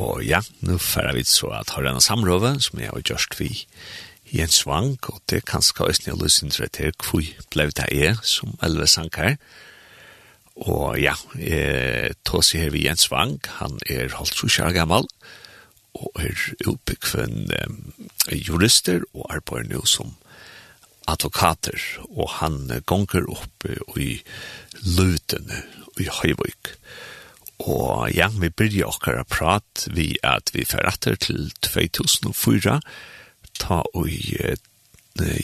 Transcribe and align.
Og 0.00 0.24
ja, 0.24 0.40
nu 0.64 0.78
færer 0.78 1.16
vi 1.18 1.24
så 1.28 1.50
at 1.60 1.74
har 1.74 1.84
denne 1.84 2.00
samrøve 2.00 2.54
som 2.64 2.80
jeg 2.80 2.92
har 2.92 3.04
gjort 3.04 3.36
vi 3.38 3.50
i 4.30 4.40
en 4.40 4.52
svang, 4.52 4.94
og 5.10 5.20
det 5.30 5.44
kan 5.44 5.62
skal 5.62 5.90
også 5.90 6.06
nye 6.06 6.14
og 6.14 6.72
til 6.72 6.92
hvor 7.02 7.26
ble 7.50 7.66
det 7.74 7.88
er 7.90 8.20
som 8.22 8.54
elve 8.62 8.86
sankar. 8.86 9.36
Og 10.60 11.00
ja, 11.00 11.14
eh, 11.40 12.12
tås 12.24 12.54
jeg 12.54 12.68
her 12.68 12.74
vi 12.74 12.84
i 12.84 12.90
en 12.90 13.00
svang, 13.00 13.38
han 13.58 13.78
er 13.90 14.12
holdt 14.14 14.36
så 14.36 14.48
kjær 14.48 14.76
gammel, 14.76 15.08
og 15.94 16.10
er 16.20 16.36
oppbyggven 16.68 17.50
eh, 17.56 18.38
jurister, 18.48 19.02
og 19.14 19.26
arbeider 19.34 19.74
nå 19.74 19.84
som 19.84 20.14
advokater, 21.08 21.80
og 22.10 22.28
han 22.38 22.82
gonger 22.86 23.26
opp 23.32 23.66
i 23.98 24.20
lutene 24.84 25.64
i 25.98 26.06
Høyvøk. 26.20 26.76
Og 26.76 27.19
Og 27.60 28.10
ja, 28.14 28.30
vi 28.40 28.48
byrja 28.48 28.88
okkar 28.88 29.20
a 29.20 29.24
prat 29.28 29.86
vi 29.92 30.14
at 30.24 30.50
vi 30.54 30.64
ferratter 30.64 31.18
til 31.20 31.50
2004, 31.60 32.80
ta 33.60 33.82
og 33.94 34.08
uh, 34.08 34.56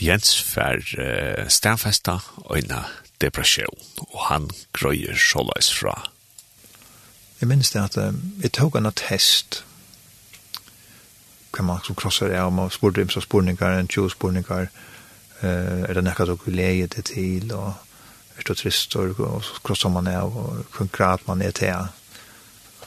Jens 0.01 0.33
fer 0.41 0.81
uh, 0.97 1.45
stanfesta 1.47 2.17
øyna 2.49 2.87
depresjon, 3.21 3.77
og 4.09 4.19
han 4.29 4.49
grøyer 4.73 5.13
sjålais 5.13 5.69
fra. 5.73 5.93
Jeg 7.41 7.49
minns 7.51 7.69
det 7.71 7.83
at 7.83 7.97
uh, 8.01 8.13
jeg 8.41 8.51
tog 8.57 8.77
en 8.77 8.91
test, 8.97 9.63
kan 11.53 11.65
man 11.65 11.85
som 11.85 11.95
krossar 11.95 12.33
det, 12.33 12.39
og 12.41 12.53
man 12.53 12.73
spurte 12.73 13.01
imsa 13.01 13.21
spurningar, 13.21 13.77
en 13.77 13.87
tjo 13.87 14.09
spurningar, 14.09 14.71
uh, 15.43 15.85
er 15.85 15.93
det 15.93 16.03
nekka 16.03 16.25
dere 16.25 16.55
leie 16.55 16.89
det 16.89 17.05
til, 17.13 17.53
og 17.53 17.73
er 18.37 18.49
det 18.49 18.57
trist, 18.57 18.95
og, 18.95 19.19
og 19.19 19.43
så 19.45 19.61
krossar 19.61 19.93
man 19.93 20.09
det, 20.09 20.17
og 20.17 20.65
kun 20.73 20.89
grad 20.93 21.29
man 21.29 21.41
er 21.41 21.51
til, 21.51 21.93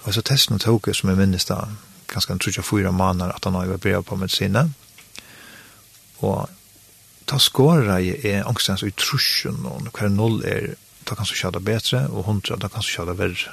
Og 0.02 0.14
så 0.14 0.22
testen 0.22 0.54
och 0.54 0.60
tog 0.60 0.88
som 0.96 1.08
jeg 1.08 1.18
minnes 1.18 1.44
da, 1.44 1.68
ganske 2.06 2.32
en 2.32 2.40
jag 2.56 2.64
fyra 2.64 2.90
måneder 2.90 3.34
at 3.34 3.44
han 3.44 3.54
har 3.54 3.66
vært 3.66 3.80
brev 3.80 4.02
på 4.02 4.16
med 4.16 4.30
sina. 4.30 4.70
Och 6.18 6.48
ta 7.24 7.38
skåra 7.38 8.00
i 8.00 8.32
är 8.32 8.48
angstens 8.48 8.82
utrusjon 8.82 9.66
og 9.66 9.90
hver 9.92 10.08
noll 10.08 10.42
kan 11.04 11.26
du 11.26 11.34
kjøre 11.34 11.52
det 11.52 11.64
bedre, 11.64 12.08
og 12.08 12.24
hundra 12.24 12.56
da 12.56 12.68
kan 12.68 12.80
du 12.80 12.86
kjøre 12.86 13.06
det 13.06 13.18
verre. 13.18 13.52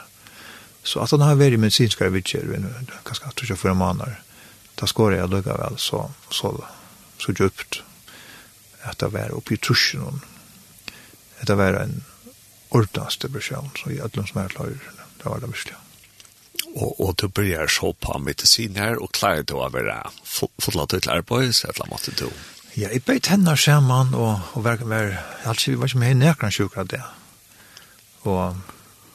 Så 0.83 0.99
at 0.99 1.11
han 1.11 1.21
har 1.21 1.35
vært 1.35 1.39
varit 1.39 1.59
medicinska 1.59 2.09
vidtjer 2.09 2.45
ganske 3.03 3.25
en 3.25 3.49
jag 3.49 3.59
fyra 3.59 3.73
måneder, 3.73 4.21
Ta 4.77 4.85
skåra 4.85 5.15
jeg 5.17 5.29
lukka 5.29 5.55
vel 5.57 5.77
så 5.77 6.11
så 6.29 6.51
så 7.17 7.33
djupt 7.33 7.81
at 8.83 8.99
det 8.99 9.09
var 9.13 9.33
oppi 9.33 9.53
i 9.53 9.57
trusjon. 9.57 10.21
Det 11.47 11.57
var 11.57 11.73
en 11.73 12.03
ordentlig 12.69 13.21
depresjon, 13.21 13.71
så 13.75 13.89
i 13.89 13.99
ödlens 14.01 14.35
märklager. 14.35 14.79
Det 15.17 15.25
var 15.25 15.39
det 15.39 15.47
mycket 15.47 15.86
og, 16.77 17.01
og 17.01 17.15
du 17.17 17.27
begynner 17.27 17.71
så 17.71 17.91
på 17.97 18.19
medisin 18.21 18.77
her, 18.77 18.99
og 19.01 19.11
klarer 19.17 19.45
du 19.47 19.57
å 19.57 19.69
være 19.73 19.97
fotlatt 20.23 20.93
til 20.93 21.13
arbeid, 21.13 21.55
så 21.57 21.71
et 21.71 21.79
eller 21.79 21.97
annet 21.97 22.21
du? 22.21 22.27
Ja, 22.77 22.91
jeg 22.93 23.01
beit 23.07 23.31
henne 23.31 23.55
sammen, 23.57 24.13
og, 24.13 24.43
og 24.53 24.65
var, 24.65 24.83
var, 24.85 25.15
altså, 25.49 25.71
vi 25.71 25.79
var 25.81 25.89
ikke 25.89 26.01
med 26.03 26.13
i 26.13 26.19
nærkene 26.19 26.53
sjuk 26.53 26.77
av 26.77 26.91
det. 26.93 27.01
Og 28.29 28.59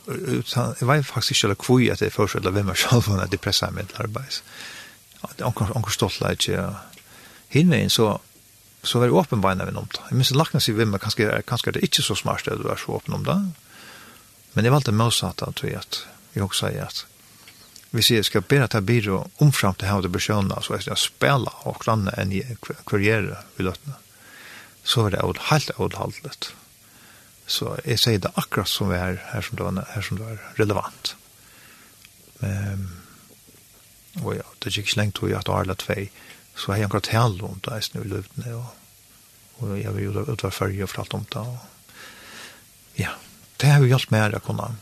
jeg 0.06 0.88
var 0.88 1.04
faktisk 1.06 1.36
ikke 1.36 1.46
eller 1.46 1.60
kvoi 1.62 1.90
at 1.92 2.02
jeg 2.02 2.14
forstod 2.14 2.48
av 2.48 2.56
hvem 2.56 2.72
jeg 2.72 2.82
selv 2.82 3.06
var 3.06 3.22
at 3.22 3.34
jeg 3.34 3.42
presset 3.44 3.74
meg 3.74 3.86
til 3.92 4.02
arbeid. 4.02 4.40
Anker 5.46 5.94
stolt 5.94 6.18
la 6.18 6.32
ikke. 6.34 6.64
Hinveien 7.54 7.92
så, 7.92 8.16
så 8.82 8.98
var 8.98 9.06
jeg 9.06 9.20
åpenbeina 9.20 9.68
min 9.68 9.78
om 9.78 9.86
det. 9.92 10.02
Jeg 10.10 10.18
minns 10.18 10.34
lakna 10.34 10.58
seg 10.62 10.80
hvem, 10.80 10.98
kanskje, 10.98 11.30
kanskje 11.46 11.76
det 11.76 11.84
er 11.84 11.90
ikke 11.90 12.06
så 12.08 12.18
smart 12.18 12.50
at 12.50 12.58
du 12.58 12.66
er 12.66 12.80
så 12.80 12.96
åpen 12.98 13.14
om 13.20 13.28
det. 13.28 13.38
Men 14.56 14.66
jeg 14.66 14.74
valgte 14.74 14.96
motsatt 14.96 15.46
at 15.46 15.62
jeg 15.62 16.42
også 16.42 16.66
sier 16.66 16.90
at 16.90 17.04
vi 17.94 18.02
ser 18.02 18.22
ska 18.22 18.40
bära 18.40 18.68
ta 18.68 18.80
byrå 18.80 19.28
om 19.36 19.52
fram 19.52 19.74
till 19.74 19.88
hur 19.88 20.02
det 20.02 20.08
besjöna 20.08 20.62
så 20.62 20.74
att 20.74 20.86
jag 20.86 20.98
spela 20.98 21.50
och 21.50 21.82
granna 21.84 22.10
en 22.10 22.32
i 22.32 22.56
vill 23.56 23.68
i. 23.68 23.92
Så 24.82 25.06
är 25.06 25.10
det 25.10 25.22
åt 25.22 25.38
helt 25.38 25.80
åt 25.80 25.94
haltet. 25.94 26.52
Så 27.46 27.78
jag 27.84 27.98
säger 27.98 28.18
det 28.18 28.30
akkurat 28.34 28.68
som 28.68 28.88
vi 28.88 28.96
är 28.96 29.22
här 29.26 29.42
som 29.42 29.56
det 29.56 29.62
var, 29.62 29.86
här 29.88 30.02
som 30.02 30.18
det 30.18 30.24
är 30.24 30.38
relevant. 30.54 31.16
Ehm 32.40 32.90
och 34.24 34.36
ja, 34.36 34.42
det 34.58 34.76
gick 34.76 34.90
slängt 34.90 35.14
tror 35.14 35.30
jag 35.30 35.38
att 35.38 35.48
alla 35.48 35.74
två 35.74 35.94
så 36.54 36.72
har 36.72 36.78
jag 36.78 36.90
gått 36.90 37.06
hell 37.06 37.42
om 37.42 37.60
det 37.62 37.70
är 37.70 37.80
nu 37.92 38.54
och 38.54 38.76
och 39.56 39.78
jag 39.78 39.92
vill 39.92 40.04
ju 40.04 40.32
utfärja 40.32 40.86
för 40.86 41.00
allt 41.00 41.14
om 41.14 41.24
det. 41.28 41.58
Ja, 42.94 43.10
det 43.56 43.66
har 43.66 43.82
ju 43.82 43.88
hjälpt 43.88 44.10
mig 44.10 44.20
att 44.20 44.44
kunna 44.44 44.74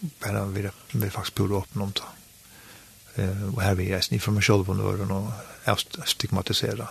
bara 0.00 0.44
vi 0.44 0.70
vi 0.92 1.10
faktiskt 1.10 1.34
borde 1.34 1.54
öppna 1.54 1.82
om 1.82 1.92
det. 1.92 3.22
Eh 3.22 3.54
och 3.54 3.62
här 3.62 3.74
vi 3.74 3.92
är 3.92 4.00
snitt 4.00 4.22
från 4.22 4.34
mig 4.34 4.42
själv 4.42 4.64
på 4.64 4.72
öronen 4.72 5.32
och 5.64 5.80
stigmatisera. 6.06 6.88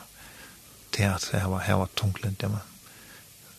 Det 0.90 1.06
att 1.06 1.30
det 1.32 1.48
var 1.48 1.60
här 1.60 1.76
var 1.76 1.88
tungt 1.88 2.40
det 2.40 2.48
man. 2.48 2.60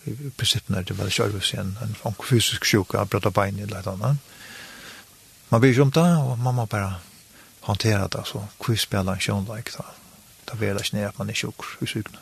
I 0.05 0.31
princip 0.31 0.69
när 0.69 0.83
det 0.83 0.95
var 0.95 1.11
själva 1.11 1.41
sen 1.41 1.79
en 1.83 1.97
en 2.05 2.15
fysisk 2.31 2.65
sjuka 2.65 3.01
att 3.01 3.11
prata 3.11 3.31
bein 3.31 3.59
i 3.59 3.63
ett 3.63 3.87
annan. 3.87 4.19
Man 5.49 5.61
blir 5.61 5.73
jumt 5.73 5.97
och 5.97 6.39
mamma 6.39 6.67
bara 6.67 6.95
hantera 7.61 8.09
det 8.09 8.25
så 8.25 8.49
quiz 8.59 8.81
spelar 8.81 9.13
en 9.13 9.21
sjön 9.21 9.45
like 9.57 9.71
så. 9.73 9.85
Det 10.45 10.57
vill 10.57 10.69
jag 10.69 10.87
snäpp 10.87 11.19
man 11.19 11.31
är 11.31 11.35
sjuk 11.35 11.55
i 11.81 11.87
sjukna. 11.87 12.19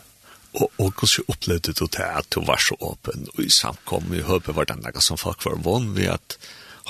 Og, 0.52 0.70
og 0.78 0.92
hvordan 0.96 1.24
opplevde 1.28 1.72
du 1.72 1.86
det 1.86 2.04
at 2.04 2.30
du 2.34 2.40
var 2.46 2.56
så 2.56 2.76
åpen 2.80 3.28
og 3.34 3.44
i 3.44 3.50
samkom 3.52 4.12
i 4.14 4.24
høpet 4.24 4.56
var 4.56 4.68
den 4.68 4.80
noe 4.82 5.02
som 5.04 5.20
folk 5.20 5.44
var 5.44 5.58
vann 5.64 5.92
ved 5.96 6.14
at 6.14 6.38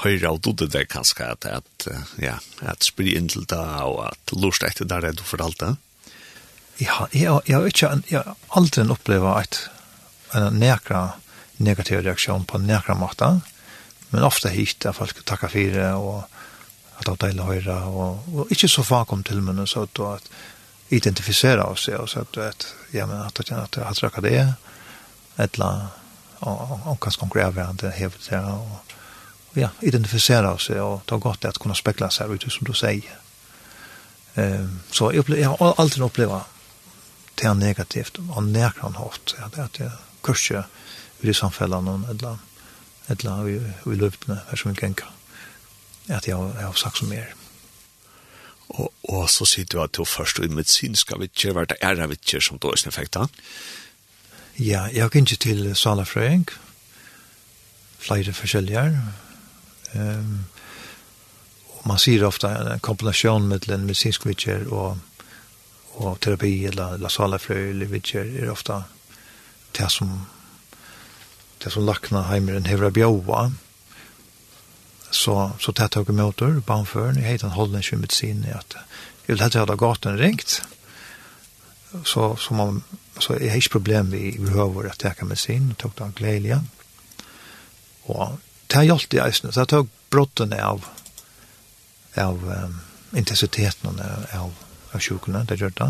høyre 0.03 0.31
av 0.31 0.41
dode 0.45 0.69
det 0.71 0.87
kanskje 0.93 1.27
at, 1.33 1.47
at 1.47 1.89
ja, 2.23 2.39
at 2.63 2.87
spri 2.87 3.17
inn 3.19 3.29
til 3.31 3.47
det 3.51 3.59
og 3.59 4.05
at 4.09 4.35
lort 4.37 4.65
etter 4.67 4.89
der 4.89 5.11
er 5.11 5.17
du 5.17 5.25
for 5.27 5.43
alt 5.43 5.59
det. 5.63 5.75
Ja, 6.79 7.09
jeg, 7.11 7.41
jeg 7.49 7.57
har 7.57 7.67
ikke, 7.67 7.91
jeg 8.11 8.23
har 8.23 8.37
aldri 8.59 8.85
opplevd 8.87 9.31
at 9.33 9.63
en 10.39 10.61
nekra 10.61 11.03
negativ 11.59 12.05
reaksjon 12.05 12.47
på 12.47 12.61
nekra 12.63 12.95
måte, 12.95 13.41
men 14.13 14.27
ofte 14.27 14.53
hit 14.55 14.87
at 14.87 14.97
folk 14.97 15.25
takker 15.27 15.51
fire 15.53 15.91
og 15.99 16.21
at 16.99 17.07
det 17.07 17.13
er 17.13 17.23
deilig 17.27 17.47
høyre 17.47 17.79
og, 17.91 18.29
og 18.35 18.53
ikke 18.55 18.71
så 18.71 18.85
fakom 18.87 19.25
til 19.27 19.43
men 19.43 19.67
så 19.67 19.85
at 19.87 20.01
at 20.07 20.31
identifisera 20.91 21.67
oss 21.69 21.89
og 21.93 22.09
så 22.09 22.25
at, 22.25 22.39
at 22.39 22.67
ja, 22.93 23.07
men 23.07 23.21
at 23.21 23.43
jeg 23.45 23.59
at 23.59 23.75
har 23.85 23.95
trakket 23.95 24.25
det 24.25 24.39
et 24.39 25.55
eller 25.55 25.67
annet 25.67 26.07
og 26.41 27.01
kanskje 27.03 27.21
konkurrere 27.21 27.67
det 27.81 27.93
hevet 27.99 28.31
det 28.31 28.39
og 28.39 28.95
ja, 29.53 29.71
identifisera 29.81 30.55
oss 30.55 30.71
och 30.71 31.07
ta 31.07 31.17
gott 31.17 31.45
att 31.45 31.59
kunna 31.59 31.75
spekla 31.75 32.11
sig 32.11 32.33
ut 32.33 32.53
som 32.53 32.67
du 32.67 32.75
säger. 32.75 33.19
Ehm 34.35 34.81
så 34.91 35.05
jag 35.05 35.17
upplever 35.17 35.43
jag 35.43 35.57
har 35.57 35.75
alltid 35.79 36.03
upplevt 36.03 36.43
det 37.35 37.47
är 37.47 37.55
negativt 37.55 38.19
och 38.37 38.43
näkran 38.43 38.95
hårt 38.95 39.35
ja, 39.39 39.51
det 39.55 39.63
att 39.65 39.79
jag 39.79 39.91
kurser 40.23 40.65
i 41.21 41.27
det 41.27 41.35
samfällan 41.35 41.85
någon 41.85 42.05
eller 42.05 42.39
eller 43.07 43.43
vi 43.43 43.73
vi 43.85 43.97
löpne 43.97 44.39
här 44.49 44.57
som 44.57 44.71
vi 44.71 44.77
kan 44.77 44.95
att 46.09 46.27
jag, 46.27 46.55
jag 46.61 46.67
har 46.67 46.73
sagt 46.73 46.97
så 46.97 47.05
mer. 47.05 47.35
Og, 48.69 48.93
og 49.09 49.31
så 49.33 49.47
sier 49.49 49.67
du 49.71 49.79
at 49.81 49.97
du 49.97 50.05
først 50.05 50.43
i 50.45 50.49
medisinska 50.53 51.17
vitcher, 51.21 51.55
hva 51.57 51.65
er 51.65 51.97
det 51.97 52.05
vi 52.05 52.17
vitcher 52.17 52.41
som 52.45 52.59
då 52.59 52.69
har 52.69 52.89
effekt 52.89 53.17
av? 53.17 53.31
Ja, 54.59 54.89
jeg 54.93 55.03
har 55.03 55.11
ikke 55.15 55.37
til 55.37 55.75
salafrøying, 55.77 56.49
flere 57.99 58.33
forskjellige, 58.33 59.03
Um, 59.93 60.45
man 61.83 61.99
ser 61.99 62.25
ofta 62.25 62.73
en 62.73 62.81
kombination 62.81 63.49
mellan 63.49 63.81
medicinsk 63.81 64.27
vitcher 64.27 64.73
och 64.73 64.97
och 65.99 66.21
terapi 66.21 66.67
eller 66.67 66.99
la 66.99 67.09
sala 67.09 67.39
eller 67.49 67.87
vitcher 67.87 68.43
är 68.43 68.51
ofta 68.51 68.85
det 69.73 69.91
som 69.91 70.27
det 71.59 71.71
som 71.71 71.87
lackna 71.87 72.23
hemmen 72.23 72.65
hevra 72.65 72.91
bjoa 72.91 73.53
så 75.11 75.51
så 75.61 75.73
tätt 75.73 75.97
och 75.97 76.11
motor 76.11 76.63
barnför 76.67 77.19
i 77.19 77.23
heter 77.23 77.49
hållen 77.49 77.83
ju 77.85 77.97
med 77.97 78.13
sin 78.13 78.47
att 78.55 78.77
jag 79.27 79.35
vill 79.35 79.41
ha 79.41 79.67
det 79.67 79.77
gatan 79.77 80.19
ringt. 80.19 80.63
Så 82.05 82.37
så 82.37 82.55
man 82.55 82.83
så 83.19 83.33
är 83.33 83.39
det 83.39 83.69
problem 83.71 84.11
vi 84.11 84.39
behöver 84.39 84.89
att 84.89 84.99
ta 84.99 85.25
med 85.25 85.39
sin 85.39 85.75
tog 85.75 86.15
glädje 86.15 86.65
och 88.03 88.29
det 88.69 88.77
har 88.77 88.85
hjalp 88.85 89.09
det 89.11 89.23
eisene, 89.25 89.53
så 89.53 89.65
jeg 89.65 89.73
tog 89.73 89.89
brotten 90.13 90.53
av, 90.53 90.85
av 92.21 92.45
um, 92.45 92.81
intensiteten 93.17 94.01
av, 94.05 94.27
av, 94.37 94.53
av 94.93 95.01
sjukene, 95.05 95.45
det 95.49 95.57
gjør 95.61 95.73
det. 95.81 95.89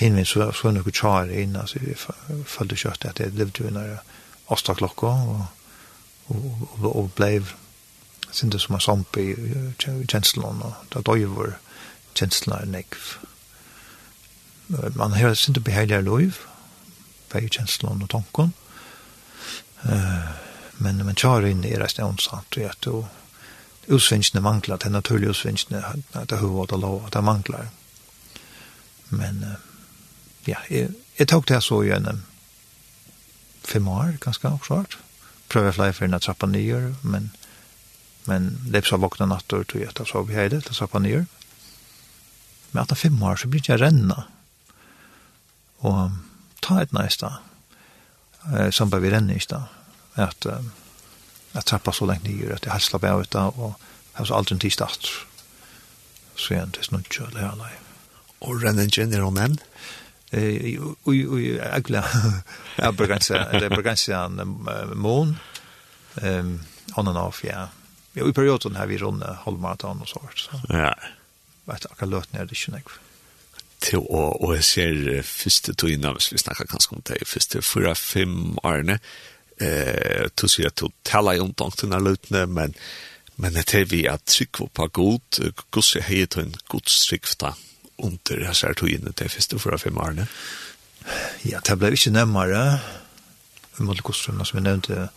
Hinvis 0.00 0.34
så, 0.34 0.48
så 0.50 0.66
var 0.66 0.74
det 0.74 0.80
noe 0.80 0.94
tjare 0.94 1.40
inn, 1.42 1.56
altså 1.58 1.82
vi 1.82 1.94
følte 1.96 2.78
kjøttet 2.80 3.10
at 3.12 3.22
jeg 3.22 3.36
levde 3.38 3.66
jo 3.66 3.74
når 3.74 3.98
åsta 4.52 4.74
klokka, 4.74 5.06
og, 5.06 5.42
og, 6.32 6.46
og, 6.80 6.88
og 6.90 7.10
ble 7.18 7.36
sinte 8.32 8.58
som 8.58 8.74
en 8.74 8.82
samp 8.82 9.16
i 9.20 9.28
kjenslene, 9.78 10.72
og 10.72 10.88
da 10.94 11.04
døy 11.06 11.26
var 11.36 11.58
kjenslene 12.18 12.62
er 12.62 12.70
nekv. 12.72 13.10
Man 14.96 15.14
har 15.14 15.36
sinte 15.36 15.60
behelger 15.62 16.02
lov, 16.02 16.40
vei 17.32 17.44
kjenslene 17.46 18.08
og 18.08 18.10
tanken, 18.10 18.56
uh, 19.84 20.32
men 20.76 21.06
men 21.06 21.14
tjar 21.14 21.46
in 21.46 21.64
i 21.64 21.76
resten 21.76 22.04
av 22.04 22.16
sant 22.16 22.56
och 22.56 22.62
att 22.62 22.80
då 22.80 23.06
usvinchne 23.86 24.40
manglar 24.40 24.78
den 24.78 24.92
naturliga 24.92 25.30
at 26.12 26.28
det 26.28 26.36
hur 26.36 26.48
vad 26.48 26.68
det 26.68 26.76
lov 26.76 27.06
at 27.06 27.12
det 27.12 27.22
mangler. 27.22 27.68
Men 29.08 29.56
ja 30.46 30.58
jeg, 30.70 30.90
jeg 31.18 31.28
tok 31.28 31.48
det 31.48 31.60
så 31.62 31.82
igjen 31.84 32.24
fem 33.64 33.88
år 33.88 34.16
ganska 34.20 34.58
snart 34.66 34.98
pröva 35.48 35.72
flere 35.72 35.92
for 35.92 36.04
en 36.04 36.20
trappa 36.20 36.46
ner 36.46 36.94
men 37.02 37.30
men 38.24 38.58
det 38.72 38.84
så 38.86 38.96
vakna 38.96 39.26
nattor 39.26 39.64
tog 39.64 39.82
att 39.82 40.08
så 40.08 40.22
vi 40.22 40.34
heide 40.34 40.60
til 40.60 40.74
trappa 40.74 40.98
på 40.98 40.98
ner 40.98 41.26
men 42.70 42.82
att 42.82 42.98
fem 42.98 43.22
år 43.22 43.36
så 43.36 43.48
blir 43.48 43.62
jeg 43.68 43.80
renna 43.80 44.24
og 45.78 46.10
ta 46.62 46.80
et 46.82 46.92
næsta 46.92 47.38
eh 48.54 48.70
som 48.70 48.90
bare 48.90 49.00
vi 49.00 49.10
renner 49.10 49.34
i 49.34 49.40
stedet 49.40 49.81
at 50.16 50.46
uh, 50.46 50.60
at 51.52 51.68
tappa 51.68 51.92
så 51.92 52.06
lengt 52.08 52.24
nye, 52.24 52.54
at 52.54 52.64
jeg 52.64 52.72
helst 52.72 52.88
slapp 52.92 53.04
av 53.04 53.20
ut 53.20 53.36
av 53.36 53.58
og 53.60 53.74
jeg 53.76 54.18
har 54.18 54.28
så 54.28 54.36
aldri 54.38 54.56
en 54.56 54.62
tid 54.64 54.72
start 54.72 55.08
så 56.36 56.54
igjen 56.54 56.72
det 56.72 56.80
er 56.80 56.88
snudd 56.88 57.10
kjøl 57.12 57.36
her 57.36 57.56
nei 57.60 57.74
og 58.42 58.62
renningen 58.62 59.14
er 59.14 59.22
hun 59.22 59.38
enn? 59.38 59.58
Ui 60.32 61.18
ui 61.28 61.58
agla 61.60 62.02
Ja, 62.80 62.90
bergansia 62.96 63.44
det 63.52 63.66
er 63.68 63.74
bergansia 63.74 64.24
mån. 64.96 65.36
Um, 66.22 66.60
on 66.96 67.08
and 67.08 67.18
off 67.18 67.44
ja. 67.44 67.68
Ja 68.16 68.26
i 68.28 68.32
perioden 68.32 68.76
har 68.76 68.86
vi 68.86 68.98
runde 68.98 69.28
halvmaraton 69.44 70.02
og 70.02 70.08
sånt 70.08 70.38
så. 70.46 70.60
ja. 70.72 70.92
Vet 71.68 71.86
akkurat 71.86 72.10
løt 72.10 72.32
ned, 72.32 72.48
det 72.48 72.56
er 72.56 72.58
ikke 72.58 72.74
nek. 72.74 72.88
til 73.82 74.02
å, 74.02 74.22
og 74.42 74.54
jeg 74.56 74.64
ser 74.64 75.22
første 75.26 75.74
tog 75.74 75.90
innan, 75.90 76.16
hvis 76.18 76.32
vi 76.32 76.40
snakker 76.42 76.66
kanskje 76.70 76.96
om 76.96 77.04
det, 77.06 77.20
første 77.26 77.62
fyra, 77.62 77.94
fem 77.94 78.58
årene, 78.62 78.98
eh 79.62 80.28
to 80.34 80.48
se 80.48 80.66
att 80.66 80.82
tala 81.02 81.42
om 81.42 81.54
tankarna 81.54 81.98
lutne 81.98 82.46
men 82.46 82.74
men 83.34 83.52
det 83.52 83.74
är 83.74 83.84
vi 83.84 84.08
att 84.08 84.24
trycka 84.24 84.66
på 84.66 84.86
god 84.86 85.20
gosse 85.70 86.00
heter 86.00 86.40
en 86.40 86.54
god 86.66 86.88
skrifta 86.88 87.54
under 87.96 88.36
det 88.36 88.66
här 88.66 88.74
tog 88.74 88.90
in 88.90 89.12
det 89.16 89.28
första 89.28 89.58
förra 89.58 89.78
fem 89.78 89.98
åren. 89.98 90.26
Ja, 91.42 91.60
det 91.64 91.76
blev 91.76 91.90
inte 91.90 92.10
närmare 92.10 92.78
mot 93.76 94.00
gossen 94.00 94.44
som 94.44 94.58
vi 94.58 94.62
nämnde 94.62 95.08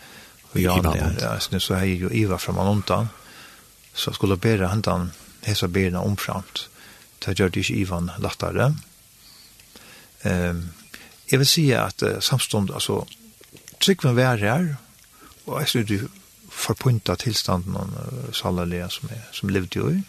och 0.51 0.59
jag 0.59 0.97
ja, 1.21 1.39
så 1.39 1.51
nu 1.51 1.59
så 1.59 1.73
här 1.73 1.85
ju 1.85 2.09
Eva 2.11 2.37
från 2.37 2.59
Anontan 2.59 3.07
så 3.93 4.13
skulle 4.13 4.35
bära 4.35 4.67
handan 4.67 5.11
hesa 5.41 5.67
bära 5.67 5.99
omframt. 5.99 6.69
Det 7.19 7.39
gör 7.39 7.49
det 7.49 7.59
inte 7.59 7.73
Ivan 7.73 8.11
lättare. 8.19 8.73
Ehm 10.21 10.49
um, 10.49 10.69
Jag 11.27 11.37
vill 11.37 11.47
säga 11.47 11.81
att 11.83 12.03
uh, 12.03 12.19
samstånd, 12.19 12.71
altså, 12.71 13.05
Tryggven 13.85 14.15
vær 14.17 14.35
her, 14.35 14.75
og 15.45 15.59
jeg 15.59 15.67
synes 15.67 15.87
du 15.87 16.07
forpunta 16.49 17.13
tilstanden 17.21 17.75
av 17.77 17.91
uh, 17.93 18.31
Salalia 18.33 18.87
som, 18.89 19.11
jeg, 19.13 19.21
som 19.31 19.51
levde 19.53 19.77
jo 19.77 19.91
i. 19.93 19.99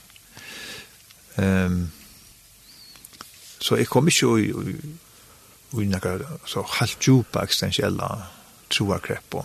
Um, 1.36 1.90
så 3.60 3.76
jeg 3.76 3.90
kom 3.92 4.08
ikke 4.08 4.30
i, 4.40 4.48
i, 4.48 4.76
i 5.82 5.88
noen 5.90 6.24
så 6.48 6.64
halvt 6.78 7.04
djupa 7.04 7.44
eksistensielle 7.44 8.08
troakrepp, 8.72 9.36
og 9.42 9.44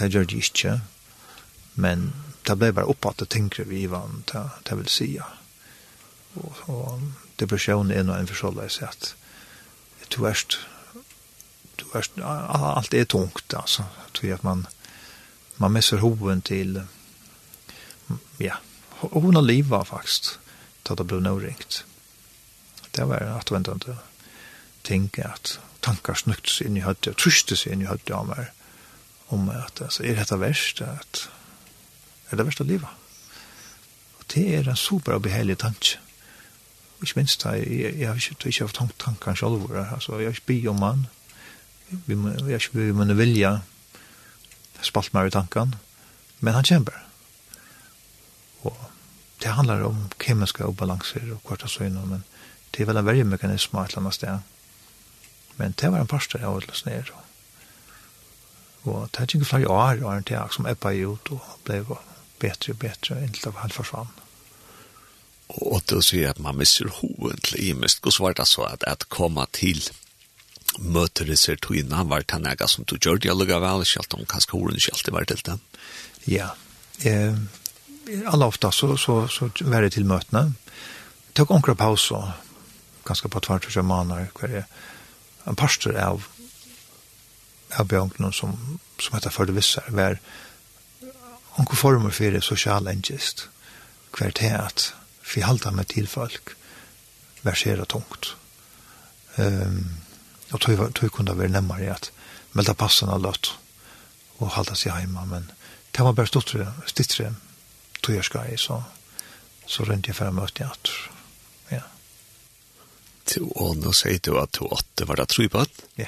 det 0.00 0.12
gjør 0.14 0.24
de 0.24 0.40
ikke, 0.40 0.78
men 1.76 2.08
det 2.48 2.56
ble 2.56 2.72
bare 2.72 2.88
oppfattet 2.88 3.34
tenkere 3.36 3.68
vi 3.68 3.84
i 3.84 3.92
vann, 3.92 4.24
det, 4.32 4.46
det 4.64 4.80
vil 4.80 4.88
si. 4.88 5.10
Og, 5.20 6.64
og 6.72 7.04
depresjonen 7.36 7.92
er 7.92 8.08
noe 8.08 8.22
en 8.22 8.32
forståelse 8.32 8.88
at 8.88 9.14
du 10.08 10.24
erst 10.24 10.62
allt 12.22 12.94
är 12.94 13.04
tungt 13.04 13.54
alltså. 13.54 13.84
Tror 14.12 14.32
att 14.32 14.42
man 14.42 14.66
man 15.56 15.72
missar 15.72 15.96
hoven 15.96 16.40
till 16.40 16.82
ja 18.38 18.54
hon 18.88 19.34
har 19.34 19.42
liv 19.42 19.64
var 19.64 19.84
faktiskt. 19.84 20.38
Att 20.82 20.98
det 20.98 21.04
blev 21.04 21.22
nog 21.22 21.44
ringt 21.44 21.84
det 22.90 23.04
var 23.04 23.16
att 23.16 23.50
vänta 23.50 23.72
inte 23.72 23.96
tänka 24.82 25.28
att 25.28 25.58
tankar 25.80 26.14
snyggt 26.14 26.60
in 26.60 26.76
i 26.76 26.80
hött 26.80 27.06
jag 27.06 27.16
tryckte 27.16 27.56
sig 27.56 27.72
in 27.72 27.82
i 27.82 27.84
hött 27.84 28.10
om 29.26 29.48
att 29.48 29.82
alltså 29.82 30.04
är 30.04 30.16
detta 30.16 30.36
värst 30.36 30.80
att 30.80 31.28
är 32.28 32.36
det 32.36 32.42
värsta 32.42 32.64
livet 32.64 32.88
och 34.18 34.24
det 34.26 34.56
är 34.56 34.68
en 34.68 34.76
super 34.76 35.14
och 35.14 35.20
behärlig 35.20 35.58
tanke 35.58 35.98
ikke 37.02 37.12
minst, 37.16 37.44
jeg, 37.44 37.66
jeg, 37.70 37.94
jeg 37.98 38.08
har 38.08 38.46
ikke 38.46 38.64
haft 38.64 38.80
tankar 38.98 39.34
selv, 39.34 39.72
altså, 39.92 40.18
jeg 40.18 40.26
har 40.26 40.36
ikke 40.36 40.46
by 40.46 40.68
om 40.68 40.80
mann, 40.80 41.06
vi 41.90 42.14
vi 42.14 42.54
är 42.54 42.70
ju 42.74 42.92
men 42.92 43.16
vilja 43.16 43.60
spalt 44.80 45.12
mer 45.12 45.26
i 45.26 45.30
tanken 45.30 45.76
men 46.38 46.54
han 46.54 46.64
kämpar 46.64 47.06
och 48.60 48.90
det 49.38 49.48
handlar 49.48 49.82
om 49.82 50.08
kemiska 50.26 50.66
obalanser 50.66 51.32
och 51.32 51.44
korta 51.44 51.68
så 51.68 51.84
inom 51.84 52.08
men 52.08 52.22
det 52.70 52.82
är 52.82 52.86
väl 52.86 52.96
en 52.96 53.04
väldigt 53.04 53.26
mekanism 53.26 53.76
att 53.76 53.94
landa 53.94 54.10
stä 54.10 54.38
men 55.56 55.74
det 55.76 55.88
var 55.88 55.98
en 55.98 56.08
första 56.08 56.40
jag 56.40 56.56
åt 56.56 56.84
ner 56.84 57.12
och 58.82 59.08
det 59.10 59.34
gick 59.34 59.46
flera 59.46 59.70
år 59.70 60.04
och 60.04 60.14
en 60.14 60.22
tag 60.22 60.54
som 60.54 60.66
eppa 60.66 60.92
ut 60.92 61.26
och 61.28 61.42
blev 61.64 61.86
bättre 62.38 62.72
och 62.72 62.78
bättre 62.78 63.24
inte 63.24 63.50
var 63.50 63.60
han 63.60 63.70
försvann 63.70 64.08
och 65.46 65.82
då 65.86 66.02
ser 66.02 66.22
jag 66.22 66.30
att 66.30 66.38
man 66.38 66.56
missar 66.56 66.90
hoven 67.00 67.36
till 67.36 67.70
imest 67.70 68.06
och 68.06 68.14
svart 68.14 68.40
så 68.48 68.62
att, 68.62 68.84
att 68.84 69.04
komma 69.04 69.46
till 69.50 69.82
møter 70.80 71.28
det 71.28 71.38
ser 71.38 71.60
tøyna, 71.60 72.04
var 72.08 72.24
det 72.24 72.40
nega 72.40 72.68
som 72.68 72.86
du 72.88 72.96
gjør 72.96 73.20
det 73.20 73.30
allega 73.32 73.60
vel, 73.60 73.84
selv 73.86 74.16
om 74.16 74.26
kanskje 74.28 74.56
horen 74.56 74.78
ikke 74.78 74.94
alltid 74.96 75.14
var 75.14 75.28
til 75.28 75.42
det? 75.46 75.56
Ja, 76.30 76.48
eh, 77.04 77.36
alla 78.26 78.46
ofta 78.46 78.72
så, 78.72 78.96
så, 78.96 79.26
så 79.28 79.50
var 79.60 79.84
det 79.84 79.92
til 79.94 80.08
møtene. 80.08 80.54
Tøk 81.36 81.52
omkra 81.54 81.76
pausa, 81.78 82.34
ganske 83.06 83.28
på 83.28 83.42
tvart 83.44 83.68
og 83.68 83.74
sjamaner, 83.74 84.30
hver 84.38 84.62
er 84.62 84.68
en 85.48 85.56
pastor 85.56 85.96
av, 86.00 86.26
av 87.76 87.88
bjørnkene 87.88 88.32
som, 88.34 88.56
som 89.00 89.16
heter 89.16 89.34
Førde 89.34 89.54
Vissar, 89.56 89.88
var 89.94 90.18
omkra 91.60 91.76
former 91.76 92.14
for 92.14 92.32
det 92.32 92.42
sosiale 92.44 92.92
engest, 92.92 93.48
hver 94.16 94.32
til 94.34 94.56
at 94.56 94.90
vi 95.30 95.44
halda 95.46 95.70
med 95.70 95.92
til 95.92 96.08
folk, 96.10 96.56
versera 97.46 97.86
tungt. 97.88 98.34
Um, 99.38 100.00
jag 100.50 100.60
tror 100.60 100.90
tror 100.90 101.08
kunde 101.08 101.32
vara 101.32 101.48
närmare 101.48 101.92
att 101.92 102.12
melda 102.52 102.74
passen 102.74 103.08
och 103.08 103.20
låt 103.20 103.54
och 104.36 104.46
hålla 104.46 104.74
sig 104.74 104.92
hemma 104.92 105.24
men 105.24 105.52
det 105.90 106.02
var 106.02 106.12
bara 106.12 106.26
stottre 106.26 106.72
stittre 106.86 107.34
tror 108.00 108.16
jag 108.16 108.24
ska 108.24 108.56
så 108.56 108.82
så 109.66 109.84
runt 109.84 110.06
jag 110.06 110.16
för 110.16 110.42
åt 110.42 110.60
jag 110.60 110.70
ja 111.68 111.80
till 113.24 113.42
och 113.42 113.76
nå 113.76 113.92
säger 113.92 114.20
du 114.22 114.38
att 114.38 114.52
du 114.52 114.60
åtte 114.60 115.04
var 115.04 115.16
det 115.16 115.26
tror 115.26 115.48
på 115.48 115.66
ja 115.94 116.06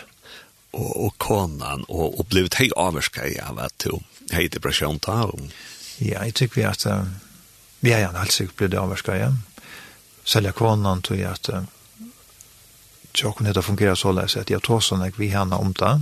och 0.71 1.07
och 1.07 1.19
konan 1.19 1.85
och 1.85 2.19
och 2.19 2.25
blev 2.25 2.49
hej 2.55 2.71
avarska 2.77 3.27
i 3.27 3.41
av 3.41 3.59
att 3.59 3.79
du 3.79 3.99
hej 4.31 4.49
depression 4.49 4.99
ta 4.99 5.33
ja 5.99 6.25
jag 6.25 6.35
tycker 6.35 6.55
vi 6.55 6.65
att 6.65 6.85
ja 7.81 7.99
ja 7.99 8.19
alltså 8.19 8.45
blev 8.57 8.71
det 8.71 8.81
avskär 8.81 9.17
ja 9.17 9.37
sälja 10.25 10.53
konan 10.53 11.03
tror 11.03 11.19
jag 11.19 11.33
att 11.33 11.51
tjokken 13.15 13.47
heter 13.47 13.63
fungerer 13.63 13.95
så 13.99 14.13
løs 14.13 14.37
at 14.37 14.51
jeg 14.51 14.63
tar 14.65 14.81
sånn 14.81 15.05
at 15.05 15.19
vi 15.21 15.31
henne 15.33 15.59
om 15.59 15.73
det. 15.77 15.93